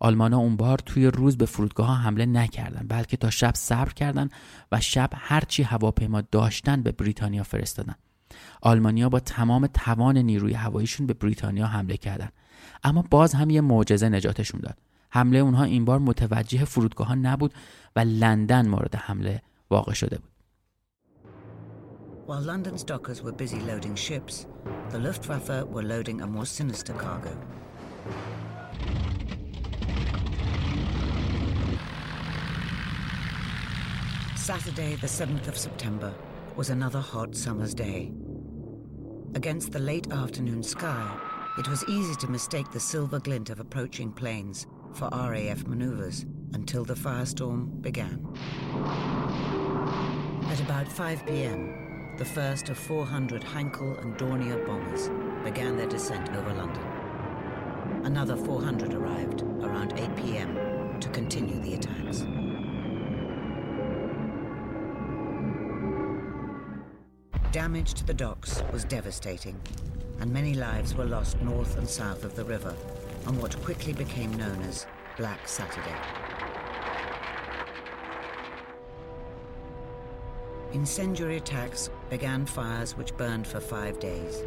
آلمان 0.00 0.34
اون 0.34 0.56
بار 0.56 0.78
توی 0.78 1.06
روز 1.06 1.36
به 1.36 1.46
فرودگاه 1.46 1.86
ها 1.86 1.94
حمله 1.94 2.26
نکردن 2.26 2.86
بلکه 2.88 3.16
تا 3.16 3.30
شب 3.30 3.54
صبر 3.54 3.92
کردند 3.92 4.32
و 4.72 4.80
شب 4.80 5.10
هرچی 5.14 5.62
هواپیما 5.62 6.20
داشتن 6.20 6.82
به 6.82 6.92
بریتانیا 6.92 7.42
فرستادن. 7.42 7.94
آلمانیا 8.62 9.08
با 9.08 9.20
تمام 9.20 9.66
توان 9.66 10.18
نیروی 10.18 10.52
هواییشون 10.52 11.06
به 11.06 11.14
بریتانیا 11.14 11.66
حمله 11.66 11.96
کردند 11.96 12.32
اما 12.84 13.04
باز 13.10 13.34
هم 13.34 13.50
یه 13.50 13.60
معجزه 13.60 14.08
نجاتشون 14.08 14.60
داد. 14.60 14.78
حمله 15.10 15.38
اونها 15.38 15.64
این 15.64 15.84
بار 15.84 15.98
متوجه 15.98 16.64
فرودگاه 16.64 17.06
ها 17.06 17.14
نبود 17.14 17.54
و 17.96 18.00
لندن 18.00 18.68
مورد 18.68 18.96
حمله 18.96 19.42
واقع 19.70 19.92
شده 19.92 20.18
بود. 20.18 20.30
While 22.28 22.42
London's 22.42 22.84
dockers 22.84 23.22
were 23.22 23.32
busy 23.32 23.60
loading 23.60 23.96
ships, 23.96 24.46
the 24.90 24.98
Luftwaffe 24.98 25.66
were 25.74 25.82
loading 25.82 26.20
a 26.20 26.26
more 26.26 26.44
sinister 26.44 26.92
cargo. 26.92 27.34
Saturday, 34.48 34.94
the 34.94 35.06
7th 35.06 35.46
of 35.46 35.58
September, 35.58 36.14
was 36.56 36.70
another 36.70 37.00
hot 37.00 37.36
summer's 37.36 37.74
day. 37.74 38.10
Against 39.34 39.72
the 39.72 39.78
late 39.78 40.10
afternoon 40.10 40.62
sky, 40.62 41.20
it 41.58 41.68
was 41.68 41.84
easy 41.86 42.14
to 42.14 42.30
mistake 42.30 42.70
the 42.70 42.80
silver 42.80 43.20
glint 43.20 43.50
of 43.50 43.60
approaching 43.60 44.10
planes 44.10 44.66
for 44.94 45.10
RAF 45.12 45.66
maneuvers 45.66 46.24
until 46.54 46.82
the 46.82 46.94
firestorm 46.94 47.82
began. 47.82 48.26
At 50.50 50.60
about 50.60 50.88
5 50.88 51.26
p.m., 51.26 52.14
the 52.16 52.24
first 52.24 52.70
of 52.70 52.78
400 52.78 53.42
Heinkel 53.42 54.00
and 54.00 54.16
Dornier 54.16 54.66
bombers 54.66 55.10
began 55.44 55.76
their 55.76 55.88
descent 55.88 56.30
over 56.30 56.54
London. 56.54 56.86
Another 58.06 58.34
400 58.34 58.94
arrived 58.94 59.42
around 59.42 59.92
8 59.98 60.16
p.m. 60.16 61.00
to 61.00 61.08
continue 61.10 61.60
the 61.60 61.74
attacks. 61.74 62.24
Damage 67.52 67.94
to 67.94 68.04
the 68.04 68.12
docks 68.12 68.62
was 68.72 68.84
devastating, 68.84 69.58
and 70.20 70.30
many 70.30 70.52
lives 70.52 70.94
were 70.94 71.06
lost 71.06 71.40
north 71.40 71.78
and 71.78 71.88
south 71.88 72.22
of 72.24 72.36
the 72.36 72.44
river 72.44 72.74
on 73.26 73.40
what 73.40 73.58
quickly 73.62 73.94
became 73.94 74.34
known 74.34 74.60
as 74.64 74.86
Black 75.16 75.48
Saturday. 75.48 75.96
Incendiary 80.74 81.38
attacks 81.38 81.88
began 82.10 82.44
fires 82.44 82.94
which 82.98 83.16
burned 83.16 83.46
for 83.46 83.60
five 83.60 83.98
days. 83.98 84.42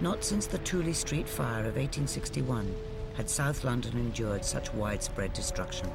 Not 0.00 0.22
since 0.22 0.46
the 0.46 0.58
Tooley 0.58 0.92
Street 0.92 1.28
fire 1.28 1.66
of 1.66 1.74
1861 1.74 2.72
had 3.14 3.28
South 3.28 3.64
London 3.64 3.98
endured 3.98 4.44
such 4.44 4.72
widespread 4.74 5.32
destruction. 5.32 5.90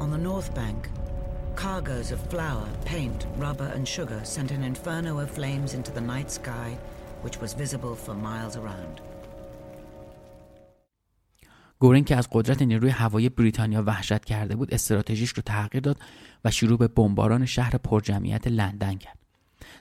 On 0.00 0.10
the 0.10 0.18
North 0.18 0.52
Bank, 0.56 0.88
Cargoes 1.56 2.12
of 2.12 2.20
flour, 2.30 2.66
paint, 2.84 3.26
rubber, 3.36 3.70
and 3.74 3.86
sugar 3.86 4.20
sent 4.24 4.50
an 4.50 4.64
inferno 4.64 5.18
of 5.20 5.30
flames 5.30 5.74
into 5.74 5.92
the 5.92 6.00
night 6.00 6.30
sky, 6.30 6.78
which 7.22 7.40
was 7.40 7.52
visible 7.54 7.94
for 7.94 8.14
miles 8.14 8.56
around. 8.56 9.00
گورینگ 11.78 12.06
که 12.06 12.16
از 12.16 12.28
قدرت 12.32 12.62
نیروی 12.62 12.90
هوایی 12.90 13.28
بریتانیا 13.28 13.82
وحشت 13.82 14.24
کرده 14.24 14.56
بود 14.56 14.74
استراتژیش 14.74 15.30
رو 15.30 15.42
تغییر 15.46 15.82
داد 15.82 15.96
و 16.44 16.50
شروع 16.50 16.78
به 16.78 16.88
بمباران 16.88 17.46
شهر 17.46 17.76
پرجمعیت 17.76 18.46
لندن 18.46 18.94
کرد 18.94 19.18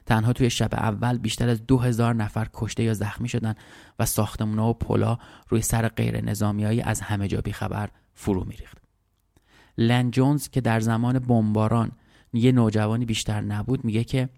تنها 0.05 0.33
توی 0.33 0.49
شب 0.49 0.69
اول 0.73 1.17
بیشتر 1.17 1.49
از 1.49 1.65
دو 1.67 1.77
هزار 1.77 2.15
نفر 2.15 2.47
کشته 2.53 2.83
یا 2.83 2.93
زخمی 2.93 3.29
شدن 3.29 3.55
و 3.99 4.05
ساختمونا 4.05 4.69
و 4.69 4.73
پلا 4.73 5.17
روی 5.49 5.61
سر 5.61 5.87
غیر 5.87 6.21
نظامیایی 6.23 6.81
از 6.81 7.01
همه 7.01 7.27
جا 7.27 7.41
بیخبر 7.41 7.89
فرو 8.13 8.45
میریخت. 8.45 8.80
لند 9.77 10.13
جونز 10.13 10.49
که 10.49 10.61
در 10.61 10.79
زمان 10.79 11.19
بمباران 11.19 11.91
یه 12.33 12.51
نوجوانی 12.51 13.05
بیشتر 13.05 13.41
نبود 13.41 13.85
میگه 13.85 14.03
که 14.03 14.29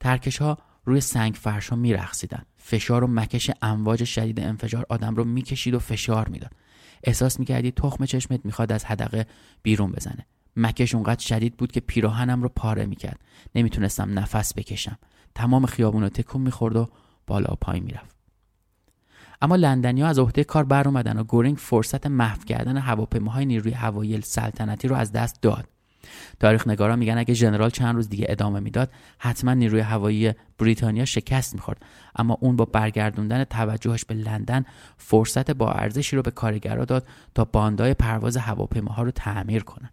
ترکش 0.00 0.38
ها 0.38 0.58
روی 0.84 1.00
سنگ 1.00 1.34
فرش 1.34 1.68
ها 1.68 1.76
میرخصیدن 1.76 2.42
فشار 2.56 3.04
و 3.04 3.06
مکش 3.06 3.50
امواج 3.62 4.04
شدید 4.04 4.40
انفجار 4.40 4.86
آدم 4.88 5.14
رو 5.14 5.24
می‌کشید 5.24 5.74
و 5.74 5.78
فشار 5.78 6.28
می‌داد. 6.28 6.52
احساس 7.04 7.40
می‌کردی 7.40 7.70
تخم 7.70 8.04
چشمت 8.04 8.40
می‌خواد 8.44 8.72
از 8.72 8.84
حدقه 8.84 9.26
بیرون 9.62 9.92
بزنه. 9.92 10.26
مکش 10.56 10.94
اونقدر 10.94 11.20
شدید 11.20 11.56
بود 11.56 11.72
که 11.72 11.80
پیراهنم 11.80 12.42
رو 12.42 12.48
پاره 12.48 12.86
می‌کرد. 12.86 13.20
نمی‌تونستم 13.54 14.18
نفس 14.18 14.54
بکشم. 14.54 14.98
تمام 15.34 15.66
خیابون 15.66 16.02
رو 16.02 16.08
تکون 16.08 16.42
می‌خورد 16.42 16.76
و 16.76 16.88
بالا 17.26 17.52
و 17.52 17.56
پایین 17.60 17.84
می‌رفت. 17.84 18.21
اما 19.42 19.56
لندنیا 19.56 20.06
از 20.06 20.18
عهده 20.18 20.44
کار 20.44 20.64
بر 20.64 20.88
اومدن 20.88 21.18
و 21.18 21.24
گورینگ 21.24 21.56
فرصت 21.56 22.06
محو 22.06 22.44
کردن 22.44 22.76
هواپیماهای 22.76 23.46
نیروی 23.46 23.72
هوایی 23.72 24.20
سلطنتی 24.20 24.88
رو 24.88 24.96
از 24.96 25.12
دست 25.12 25.42
داد. 25.42 25.68
تاریخ 26.40 26.68
نگارا 26.68 26.96
میگن 26.96 27.18
اگه 27.18 27.34
ژنرال 27.34 27.70
چند 27.70 27.94
روز 27.94 28.08
دیگه 28.08 28.26
ادامه 28.28 28.60
می‌داد 28.60 28.90
حتما 29.18 29.54
نیروی 29.54 29.80
هوایی 29.80 30.32
بریتانیا 30.58 31.04
شکست 31.04 31.54
می‌خورد. 31.54 31.82
اما 32.16 32.38
اون 32.40 32.56
با 32.56 32.64
برگردوندن 32.64 33.44
توجهش 33.44 34.04
به 34.04 34.14
لندن 34.14 34.64
فرصت 34.96 35.50
با 35.50 35.72
ارزشی 35.72 36.16
رو 36.16 36.22
به 36.22 36.30
کارگرا 36.30 36.84
داد 36.84 37.06
تا 37.34 37.44
باندای 37.44 37.94
پرواز 37.94 38.36
هواپیماها 38.36 39.02
رو 39.02 39.10
تعمیر 39.10 39.62
کنن 39.62 39.90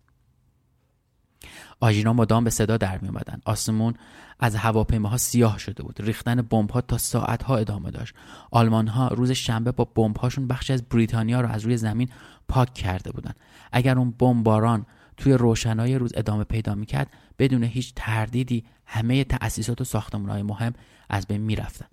آژینا 1.79 2.13
مدام 2.13 2.43
به 2.43 2.49
صدا 2.49 2.77
در 2.77 2.97
می 2.97 3.07
اومدن. 3.07 3.41
آسمون 3.45 3.93
از 4.39 4.55
هواپیماها 4.55 5.17
سیاه 5.17 5.57
شده 5.57 5.83
بود. 5.83 6.01
ریختن 6.01 6.41
بمبها 6.41 6.81
تا 6.81 6.97
ساعتها 6.97 7.57
ادامه 7.57 7.91
داشت. 7.91 8.13
آلمان 8.51 8.87
ها 8.87 9.07
روز 9.07 9.31
شنبه 9.31 9.71
با 9.71 9.85
بمبهاشون 9.85 10.47
بخشی 10.47 10.73
از 10.73 10.83
بریتانیا 10.83 11.41
رو 11.41 11.49
از 11.49 11.61
روی 11.61 11.77
زمین 11.77 12.09
پاک 12.47 12.73
کرده 12.73 13.11
بودن 13.11 13.33
اگر 13.71 13.97
اون 13.97 14.11
بمباران 14.11 14.85
توی 15.17 15.33
روشنای 15.33 15.97
روز 15.97 16.11
ادامه 16.15 16.43
پیدا 16.43 16.75
می‌کرد 16.75 17.07
بدون 17.39 17.63
هیچ 17.63 17.93
تردیدی 17.95 18.65
همه 18.85 19.23
تأسیسات 19.23 19.81
و 19.81 19.83
ساختمانهای 19.83 20.43
مهم 20.43 20.73
از 21.09 21.27
بین 21.27 21.41
می‌رفتن 21.41 21.85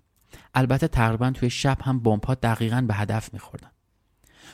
البته 0.53 0.87
تقریبا 0.87 1.31
توی 1.31 1.49
شب 1.49 1.77
هم 1.81 1.99
بمبها 1.99 2.35
دقیقا 2.35 2.81
به 2.81 2.93
هدف 2.93 3.33
میخوردن. 3.33 3.69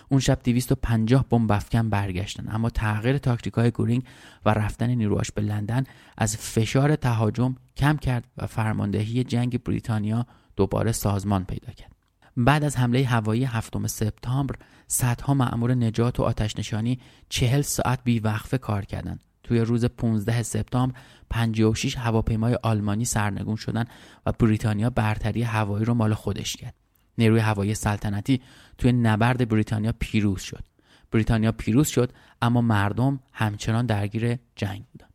اون 0.09 0.19
شب 0.19 0.39
250 0.43 1.25
بمب 1.29 1.51
افکن 1.51 1.89
برگشتن. 1.89 2.45
اما 2.51 2.69
تغییر 2.69 3.17
تاکتیک 3.17 3.53
های 3.53 3.71
گورینگ 3.71 4.03
و 4.45 4.49
رفتن 4.49 4.89
نیروهاش 4.89 5.31
به 5.31 5.41
لندن 5.41 5.83
از 6.17 6.37
فشار 6.37 6.95
تهاجم 6.95 7.55
کم 7.77 7.97
کرد 7.97 8.23
و 8.37 8.47
فرماندهی 8.47 9.23
جنگ 9.23 9.63
بریتانیا 9.63 10.25
دوباره 10.55 10.91
سازمان 10.91 11.45
پیدا 11.45 11.73
کرد. 11.73 11.91
بعد 12.37 12.63
از 12.63 12.77
حمله 12.77 13.05
هوایی 13.05 13.43
هفتم 13.43 13.87
سپتامبر 13.87 14.55
صدها 14.87 15.33
مأمور 15.33 15.73
نجات 15.73 16.19
و 16.19 16.23
آتش 16.23 16.57
نشانی 16.59 16.99
چهل 17.29 17.61
ساعت 17.61 17.99
بیوقفه 18.03 18.57
کار 18.57 18.85
کردند. 18.85 19.23
توی 19.43 19.59
روز 19.59 19.85
15 19.85 20.43
سپتامبر 20.43 20.95
56 21.29 21.97
هواپیمای 21.97 22.57
آلمانی 22.63 23.05
سرنگون 23.05 23.55
شدن 23.55 23.85
و 24.25 24.31
بریتانیا 24.31 24.89
برتری 24.89 25.43
هوایی 25.43 25.85
رو 25.85 25.93
مال 25.93 26.13
خودش 26.13 26.55
کرد. 26.55 26.82
نیروی 27.17 27.39
هوایی 27.39 27.75
سلطنتی 27.75 28.41
توی 28.77 28.91
نبرد 28.91 29.49
بریتانیا 29.49 29.93
پیروز 29.99 30.41
شد. 30.41 30.63
بریتانیا 31.11 31.51
پیروز 31.51 31.87
شد 31.87 32.11
اما 32.41 32.61
مردم 32.61 33.19
همچنان 33.33 33.85
درگیر 33.85 34.37
جنگ 34.55 34.83
بودن. 34.91 35.07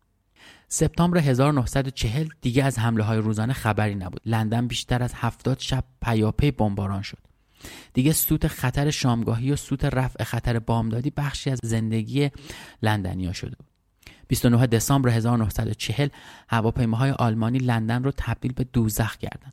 سپتامبر 0.69 1.19
1940 1.19 2.29
دیگه 2.41 2.65
از 2.65 2.79
حمله 2.79 3.05
های 3.05 3.19
روزانه 3.19 3.53
خبری 3.53 3.95
نبود. 3.95 4.21
لندن 4.27 4.67
بیشتر 4.67 5.03
از 5.03 5.15
70 5.15 5.59
شب 5.59 5.85
پیاپی 6.03 6.51
بمباران 6.51 7.03
شد. 7.03 7.19
دیگه 7.93 8.13
سوت 8.13 8.47
خطر 8.47 8.91
شامگاهی 8.91 9.53
و 9.53 9.57
سوت 9.57 9.85
رفع 9.85 10.25
خطر 10.25 10.59
بامدادی 10.59 11.11
بخشی 11.11 11.51
از 11.51 11.59
زندگی 11.63 12.31
لندنیا 12.83 13.33
شده 13.33 13.57
بود. 13.57 13.67
29 14.29 14.67
دسامبر 14.67 15.11
1940 15.11 16.09
هواپیماهای 16.49 17.11
آلمانی 17.11 17.59
لندن 17.59 18.05
رو 18.05 18.13
تبدیل 18.17 18.53
به 18.53 18.65
دوزخ 18.65 19.17
کردند. 19.17 19.53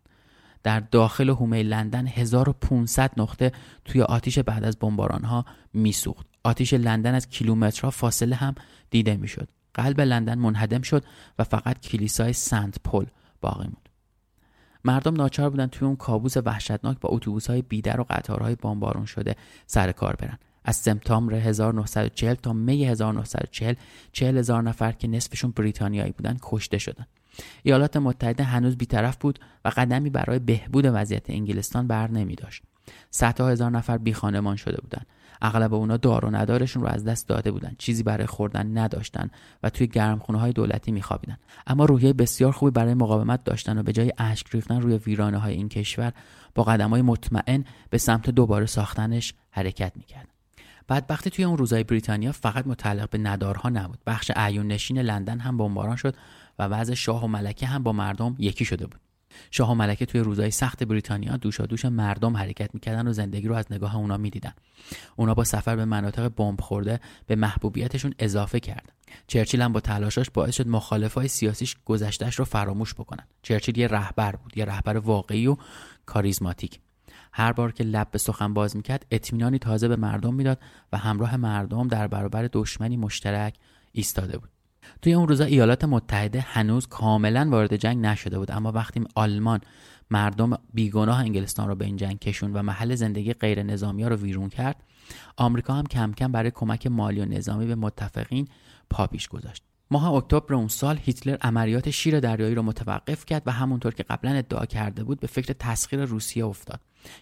در 0.65 0.79
داخل 0.79 1.29
حومه 1.29 1.63
لندن 1.63 2.07
1500 2.07 3.11
نقطه 3.17 3.51
توی 3.85 4.01
آتیش 4.01 4.39
بعد 4.39 4.63
از 4.63 4.77
بمباران 4.77 5.23
ها 5.23 5.45
میسوخت. 5.73 6.25
آتیش 6.43 6.73
لندن 6.73 7.15
از 7.15 7.29
کیلومترها 7.29 7.89
فاصله 7.89 8.35
هم 8.35 8.55
دیده 8.89 9.15
می‌شد. 9.15 9.49
قلب 9.73 10.01
لندن 10.01 10.37
منهدم 10.37 10.81
شد 10.81 11.03
و 11.39 11.43
فقط 11.43 11.79
کلیسای 11.79 12.33
سنت 12.33 12.75
پل 12.83 13.05
باقی 13.41 13.63
موند. 13.63 13.89
مردم 14.85 15.15
ناچار 15.15 15.49
بودن 15.49 15.67
توی 15.67 15.87
اون 15.87 15.95
کابوس 15.95 16.37
وحشتناک 16.37 16.99
با 16.99 17.09
اتوبوس 17.11 17.49
های 17.49 17.61
بیدر 17.61 17.99
و 18.01 18.05
قطارهای 18.09 18.55
بمبارون 18.55 19.05
شده 19.05 19.35
سر 19.67 19.91
کار 19.91 20.15
برن. 20.15 20.37
از 20.63 20.75
سپتامبر 20.75 21.33
1940 21.33 22.35
تا 22.35 22.53
می 22.53 22.85
1940 22.85 23.75
40 24.11 24.37
هزار 24.37 24.63
نفر 24.63 24.91
که 24.91 25.07
نصفشون 25.07 25.51
بریتانیایی 25.51 26.11
بودن 26.11 26.37
کشته 26.41 26.77
شدن. 26.77 27.05
ایالات 27.63 27.97
متحده 27.97 28.43
هنوز 28.43 28.77
بیطرف 28.77 29.17
بود 29.17 29.39
و 29.65 29.69
قدمی 29.69 30.09
برای 30.09 30.39
بهبود 30.39 30.85
وضعیت 30.85 31.29
انگلستان 31.29 31.87
بر 31.87 32.11
نمی 32.11 32.35
داشت. 32.35 32.63
صدها 33.11 33.49
هزار 33.49 33.71
نفر 33.71 33.97
بی 33.97 34.13
خانمان 34.13 34.55
شده 34.55 34.77
بودند. 34.81 35.05
اغلب 35.41 35.73
اونا 35.73 35.97
دار 35.97 36.25
و 36.25 36.35
ندارشون 36.35 36.81
رو 36.81 36.87
از 36.87 37.03
دست 37.03 37.27
داده 37.27 37.51
بودن 37.51 37.75
چیزی 37.77 38.03
برای 38.03 38.25
خوردن 38.25 38.77
نداشتن 38.77 39.29
و 39.63 39.69
توی 39.69 39.87
گرمخونه 39.87 40.39
های 40.39 40.53
دولتی 40.53 40.91
میخوابیدن 40.91 41.37
اما 41.67 41.85
روحیه 41.85 42.13
بسیار 42.13 42.51
خوبی 42.51 42.71
برای 42.71 42.93
مقاومت 42.93 43.43
داشتن 43.43 43.77
و 43.77 43.83
به 43.83 43.93
جای 43.93 44.11
اشک 44.17 44.47
ریختن 44.51 44.81
روی 44.81 44.97
ویرانه 44.97 45.37
های 45.37 45.53
این 45.53 45.69
کشور 45.69 46.13
با 46.55 46.63
قدم 46.63 46.89
های 46.89 47.01
مطمئن 47.01 47.65
به 47.89 47.97
سمت 47.97 48.29
دوباره 48.29 48.65
ساختنش 48.65 49.33
حرکت 49.51 49.91
می‌کرد 49.95 50.27
بدبختی 50.89 51.29
توی 51.29 51.45
اون 51.45 51.57
روزای 51.57 51.83
بریتانیا 51.83 52.31
فقط 52.31 52.67
متعلق 52.67 53.09
به 53.09 53.17
ندارها 53.17 53.69
نبود 53.69 53.99
بخش 54.07 54.31
عیون 54.35 54.67
نشین 54.67 54.97
لندن 54.97 55.39
هم 55.39 55.57
بمباران 55.57 55.95
شد 55.95 56.15
و 56.59 56.63
وضع 56.63 56.93
شاه 56.93 57.23
و 57.23 57.27
ملکه 57.27 57.65
هم 57.65 57.83
با 57.83 57.91
مردم 57.91 58.35
یکی 58.39 58.65
شده 58.65 58.87
بود. 58.87 58.99
شاه 59.51 59.71
و 59.71 59.73
ملکه 59.73 60.05
توی 60.05 60.21
روزهای 60.21 60.51
سخت 60.51 60.83
بریتانیا 60.83 61.37
دوشا 61.37 61.65
دوش 61.65 61.85
مردم 61.85 62.37
حرکت 62.37 62.73
می‌کردن 62.73 63.07
و 63.07 63.13
زندگی 63.13 63.47
رو 63.47 63.55
از 63.55 63.65
نگاه 63.71 63.95
اونا 63.95 64.17
می‌دیدن. 64.17 64.53
اونا 65.15 65.33
با 65.33 65.43
سفر 65.43 65.75
به 65.75 65.85
مناطق 65.85 66.27
بمب 66.27 66.61
خورده 66.61 66.99
به 67.27 67.35
محبوبیتشون 67.35 68.13
اضافه 68.19 68.59
کردن 68.59 68.93
چرچیل 69.27 69.61
هم 69.61 69.73
با 69.73 69.79
تلاشاش 69.79 70.29
باعث 70.29 70.55
شد 70.55 70.67
مخالفای 70.67 71.27
سیاسیش 71.27 71.75
گذشتهش 71.85 72.35
رو 72.35 72.45
فراموش 72.45 72.93
بکنن. 72.93 73.23
چرچیل 73.41 73.77
یه 73.77 73.87
رهبر 73.87 74.35
بود 74.35 74.57
یه 74.57 74.65
رهبر 74.65 74.97
واقعی 74.97 75.47
و 75.47 75.57
کاریزماتیک. 76.05 76.79
هر 77.33 77.51
بار 77.51 77.71
که 77.71 77.83
لب 77.83 78.11
به 78.11 78.17
سخن 78.17 78.53
باز 78.53 78.75
می‌کرد 78.75 79.05
اطمینانی 79.11 79.59
تازه 79.59 79.87
به 79.87 79.95
مردم 79.95 80.33
می‌داد 80.33 80.59
و 80.91 80.97
همراه 80.97 81.37
مردم 81.37 81.87
در 81.87 82.07
برابر 82.07 82.49
دشمنی 82.53 82.97
مشترک 82.97 83.55
ایستاده 83.91 84.37
بود. 84.37 84.49
توی 85.01 85.13
اون 85.13 85.27
روزا 85.27 85.43
ایالات 85.43 85.83
متحده 85.83 86.39
هنوز 86.39 86.87
کاملا 86.87 87.47
وارد 87.51 87.75
جنگ 87.75 88.05
نشده 88.05 88.39
بود. 88.39 88.51
اما 88.51 88.71
وقتی 88.71 89.03
آلمان 89.15 89.61
مردم 90.11 90.57
بیگناه 90.73 91.19
انگلستان 91.19 91.67
رو 91.67 91.75
به 91.75 91.85
این 91.85 91.95
جنگ 91.95 92.19
کشون 92.19 92.53
و 92.53 92.61
محل 92.61 92.95
زندگی 92.95 93.33
غیر 93.33 93.63
نظامی 93.63 94.03
ها 94.03 94.09
رو 94.09 94.15
ویرون 94.15 94.49
کرد 94.49 94.83
آمریکا 95.37 95.73
هم 95.73 95.85
کم 95.85 96.13
کم 96.13 96.31
برای 96.31 96.51
کمک 96.51 96.87
مالی 96.87 97.21
و 97.21 97.25
نظامی 97.25 97.65
به 97.65 97.75
متفقین 97.75 98.47
پا 98.89 99.07
پیش 99.07 99.27
گذاشت. 99.27 99.63
ماه 99.91 100.13
اکتبر 100.13 100.53
اون 100.53 100.67
سال 100.67 100.99
هیتلر 101.01 101.37
عملیات 101.41 101.89
شیر 101.89 102.19
دریایی 102.19 102.55
رو 102.55 102.61
متوقف 102.61 103.25
کرد 103.25 103.43
و 103.45 103.51
همونطور 103.51 103.93
که 103.93 104.03
قبلا 104.03 104.31
ادعا 104.31 104.65
کرده 104.65 105.03
بود 105.03 105.19
به 105.19 105.27
فکر 105.27 105.53
تسخیر 105.59 106.05
روسیه 106.05 106.45
افتاد. 106.45 106.79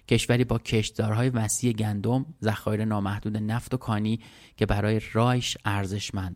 کشوری 0.07 0.43
با 0.43 0.57
کشتزارهای 0.57 1.29
وسیع 1.29 1.73
گندم 1.73 2.25
ذخایر 2.43 2.85
نامحدود 2.85 3.37
نفت 3.37 3.73
و 3.73 3.77
کانی 3.77 4.19
که 4.57 4.65
برای 4.65 5.01
رایش 5.13 5.57
ارزشمند 5.65 6.35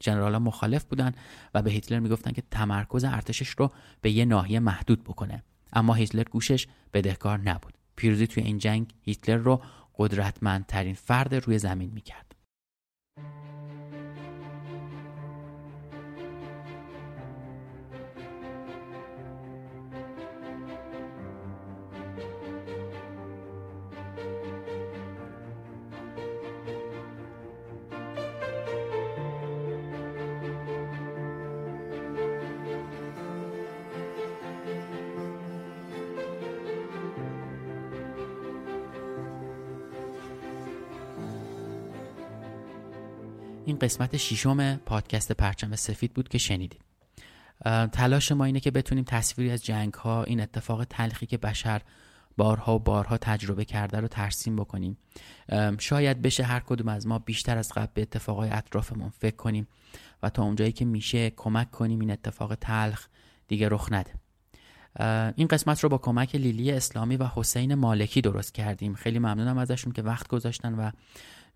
جنرال 0.00 0.38
مخالف 0.38 0.84
بودن 0.84 1.12
و 1.54 1.62
به 1.62 1.70
هیتلر 1.70 1.98
می‌گفتن 1.98 2.32
که 2.32 2.42
تمرکز 2.50 3.04
ارتشش 3.04 3.48
رو 3.48 3.70
به 4.00 4.10
یه 4.10 4.24
ناحیه 4.24 4.60
محدود 4.60 5.04
بکنه. 5.04 5.42
اما 5.72 5.94
هیتلر 5.94 6.24
گوشش 6.24 6.66
بدهکار 6.92 7.38
نبود. 7.38 7.74
پیروزی 7.96 8.26
توی 8.26 8.42
این 8.42 8.58
جنگ 8.58 8.94
هیتلر 9.02 9.36
رو 9.36 9.62
قدرتمندترین 9.98 10.94
فرد 10.94 11.34
روی 11.34 11.58
زمین 11.58 11.90
می‌کرد. 11.94 12.34
قسمت 43.80 44.16
ششم 44.16 44.76
پادکست 44.76 45.32
پرچم 45.32 45.76
سفید 45.76 46.14
بود 46.14 46.28
که 46.28 46.38
شنیدید. 46.38 46.80
تلاش 47.92 48.32
ما 48.32 48.44
اینه 48.44 48.60
که 48.60 48.70
بتونیم 48.70 49.04
تصویری 49.04 49.50
از 49.50 49.64
جنگ 49.64 49.94
ها 49.94 50.24
این 50.24 50.40
اتفاق 50.40 50.84
تلخی 50.84 51.26
که 51.26 51.38
بشر 51.38 51.82
بارها 52.36 52.76
و 52.76 52.78
بارها 52.78 53.18
تجربه 53.18 53.64
کرده 53.64 54.00
رو 54.00 54.08
ترسیم 54.08 54.56
بکنیم. 54.56 54.98
شاید 55.78 56.22
بشه 56.22 56.42
هر 56.42 56.60
کدوم 56.60 56.88
از 56.88 57.06
ما 57.06 57.18
بیشتر 57.18 57.58
از 57.58 57.72
قبل 57.72 57.90
به 57.94 58.02
اتفاقای 58.02 58.50
اطرافمون 58.50 59.08
فکر 59.08 59.36
کنیم 59.36 59.68
و 60.22 60.30
تا 60.30 60.42
اونجایی 60.42 60.72
که 60.72 60.84
میشه 60.84 61.30
کمک 61.30 61.70
کنیم 61.70 62.00
این 62.00 62.10
اتفاق 62.10 62.54
تلخ 62.54 63.08
دیگه 63.48 63.68
رخ 63.68 63.88
نده. 63.92 64.14
این 65.36 65.46
قسمت 65.46 65.80
رو 65.80 65.88
با 65.88 65.98
کمک 65.98 66.34
لیلی 66.34 66.72
اسلامی 66.72 67.16
و 67.16 67.26
حسین 67.34 67.74
مالکی 67.74 68.20
درست 68.20 68.54
کردیم. 68.54 68.94
خیلی 68.94 69.18
ممنونم 69.18 69.58
ازشون 69.58 69.92
که 69.92 70.02
وقت 70.02 70.28
گذاشتن 70.28 70.74
و 70.74 70.90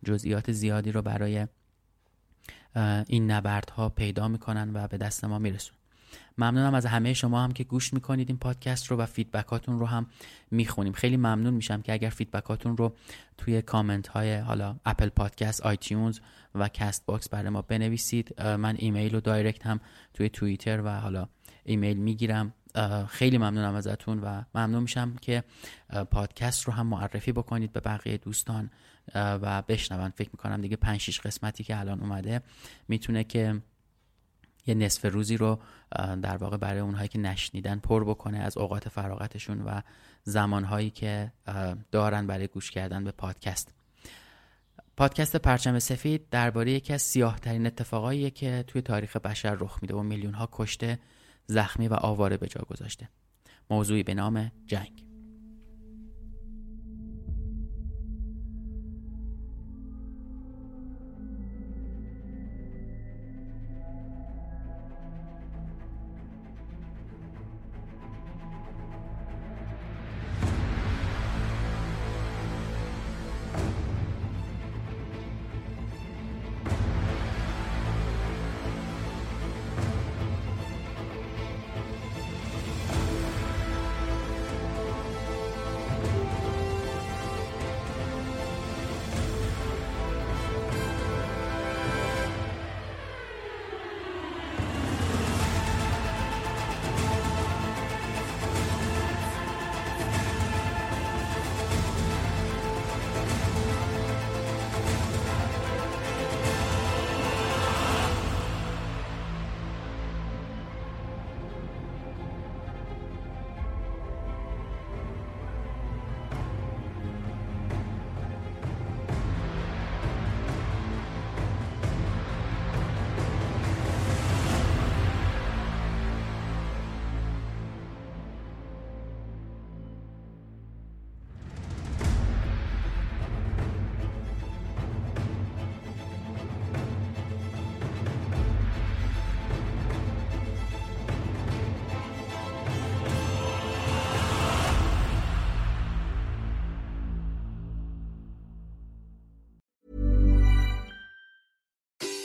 جزئیات 0.04 0.52
زیادی 0.52 0.92
رو 0.92 1.02
برای 1.02 1.46
این 3.06 3.30
نبردها 3.30 3.88
پیدا 3.88 4.28
می‌کنن 4.28 4.70
و 4.74 4.88
به 4.88 4.96
دست 4.96 5.24
ما 5.24 5.38
میرسونن. 5.38 5.76
ممنونم 6.38 6.74
از 6.74 6.86
همه 6.86 7.12
شما 7.12 7.44
هم 7.44 7.52
که 7.52 7.64
گوش 7.64 7.94
می‌کنید 7.94 8.28
این 8.28 8.38
پادکست 8.38 8.86
رو 8.86 8.96
و 8.96 9.06
feedback 9.06 9.59
اتون 9.59 9.78
رو 9.78 9.86
هم 9.86 10.06
می‌خونیم. 10.50 10.92
خیلی 10.92 11.16
ممنون 11.16 11.54
میشم 11.54 11.82
که 11.82 11.92
اگر 11.92 12.10
feedback 12.10 12.58
اتون 12.58 12.76
رو 12.76 12.96
توی 13.38 13.62
کامنت 13.62 14.08
های 14.08 14.36
حالا 14.36 14.76
اپل 14.86 15.08
پادکست 15.08 15.60
آیتیونز 15.60 16.18
و 16.54 16.68
کست 16.68 17.06
باکس 17.06 17.28
برای 17.28 17.48
ما 17.48 17.62
بنویسید. 17.62 18.42
من 18.42 18.74
ایمیل 18.78 19.14
و 19.14 19.20
direct 19.20 19.66
هم 19.66 19.80
توی 20.14 20.28
توییتر 20.28 20.80
و 20.84 21.00
حالا 21.00 21.28
ایمیل 21.64 21.96
می‌گیرم. 21.96 22.54
خیلی 23.08 23.38
ممنونم 23.38 23.74
ازتون 23.74 24.18
و 24.18 24.42
ممنون 24.54 24.82
میشم 24.82 25.16
که 25.20 25.44
پادکست 26.10 26.64
رو 26.64 26.72
هم 26.72 26.86
معرفی 26.86 27.32
بکنید 27.32 27.72
به 27.72 27.80
بقیه 27.80 28.16
دوستان. 28.16 28.70
و 29.14 29.62
بشنون. 29.62 30.10
فکر 30.10 30.30
می‌کنم 30.32 30.60
دیگه 30.60 30.76
5 30.76 31.00
6 31.00 31.20
قسمتی 31.20 31.64
که 31.64 31.78
الان 31.78 32.00
اومده 32.00 32.42
می‌تونه 32.88 33.24
که 33.24 33.62
یه 34.66 34.74
نصف 34.74 35.04
روزی 35.04 35.36
رو 35.36 35.60
در 36.22 36.36
واقع 36.36 36.56
برای 36.56 36.80
اونهایی 36.80 37.08
که 37.08 37.18
نشنیدن 37.18 37.78
پر 37.78 38.04
بکنه 38.04 38.38
از 38.38 38.58
اوقات 38.58 38.88
فراغتشون 38.88 39.62
و 39.62 39.80
زمانهایی 40.22 40.90
که 40.90 41.32
دارن 41.90 42.26
برای 42.26 42.46
گوش 42.46 42.70
کردن 42.70 43.04
به 43.04 43.10
پادکست. 43.10 43.74
پادکست 44.96 45.36
پرچم 45.36 45.78
سفید 45.78 46.28
درباره 46.28 46.72
یکی 46.72 46.92
از 46.92 47.02
سیاه 47.02 47.38
ترین 47.38 47.70
که 48.30 48.64
توی 48.66 48.82
تاریخ 48.82 49.16
بشر 49.16 49.54
رخ 49.54 49.78
میده 49.82 49.94
و 49.94 50.02
میلیون 50.02 50.34
ها 50.34 50.48
کشته 50.52 50.98
زخمی 51.46 51.88
و 51.88 51.94
آواره 51.94 52.36
به 52.36 52.46
جا 52.46 52.60
گذاشته. 52.70 53.08
موضوعی 53.70 54.02
به 54.02 54.14
نام 54.14 54.52
جنگ. 54.66 55.03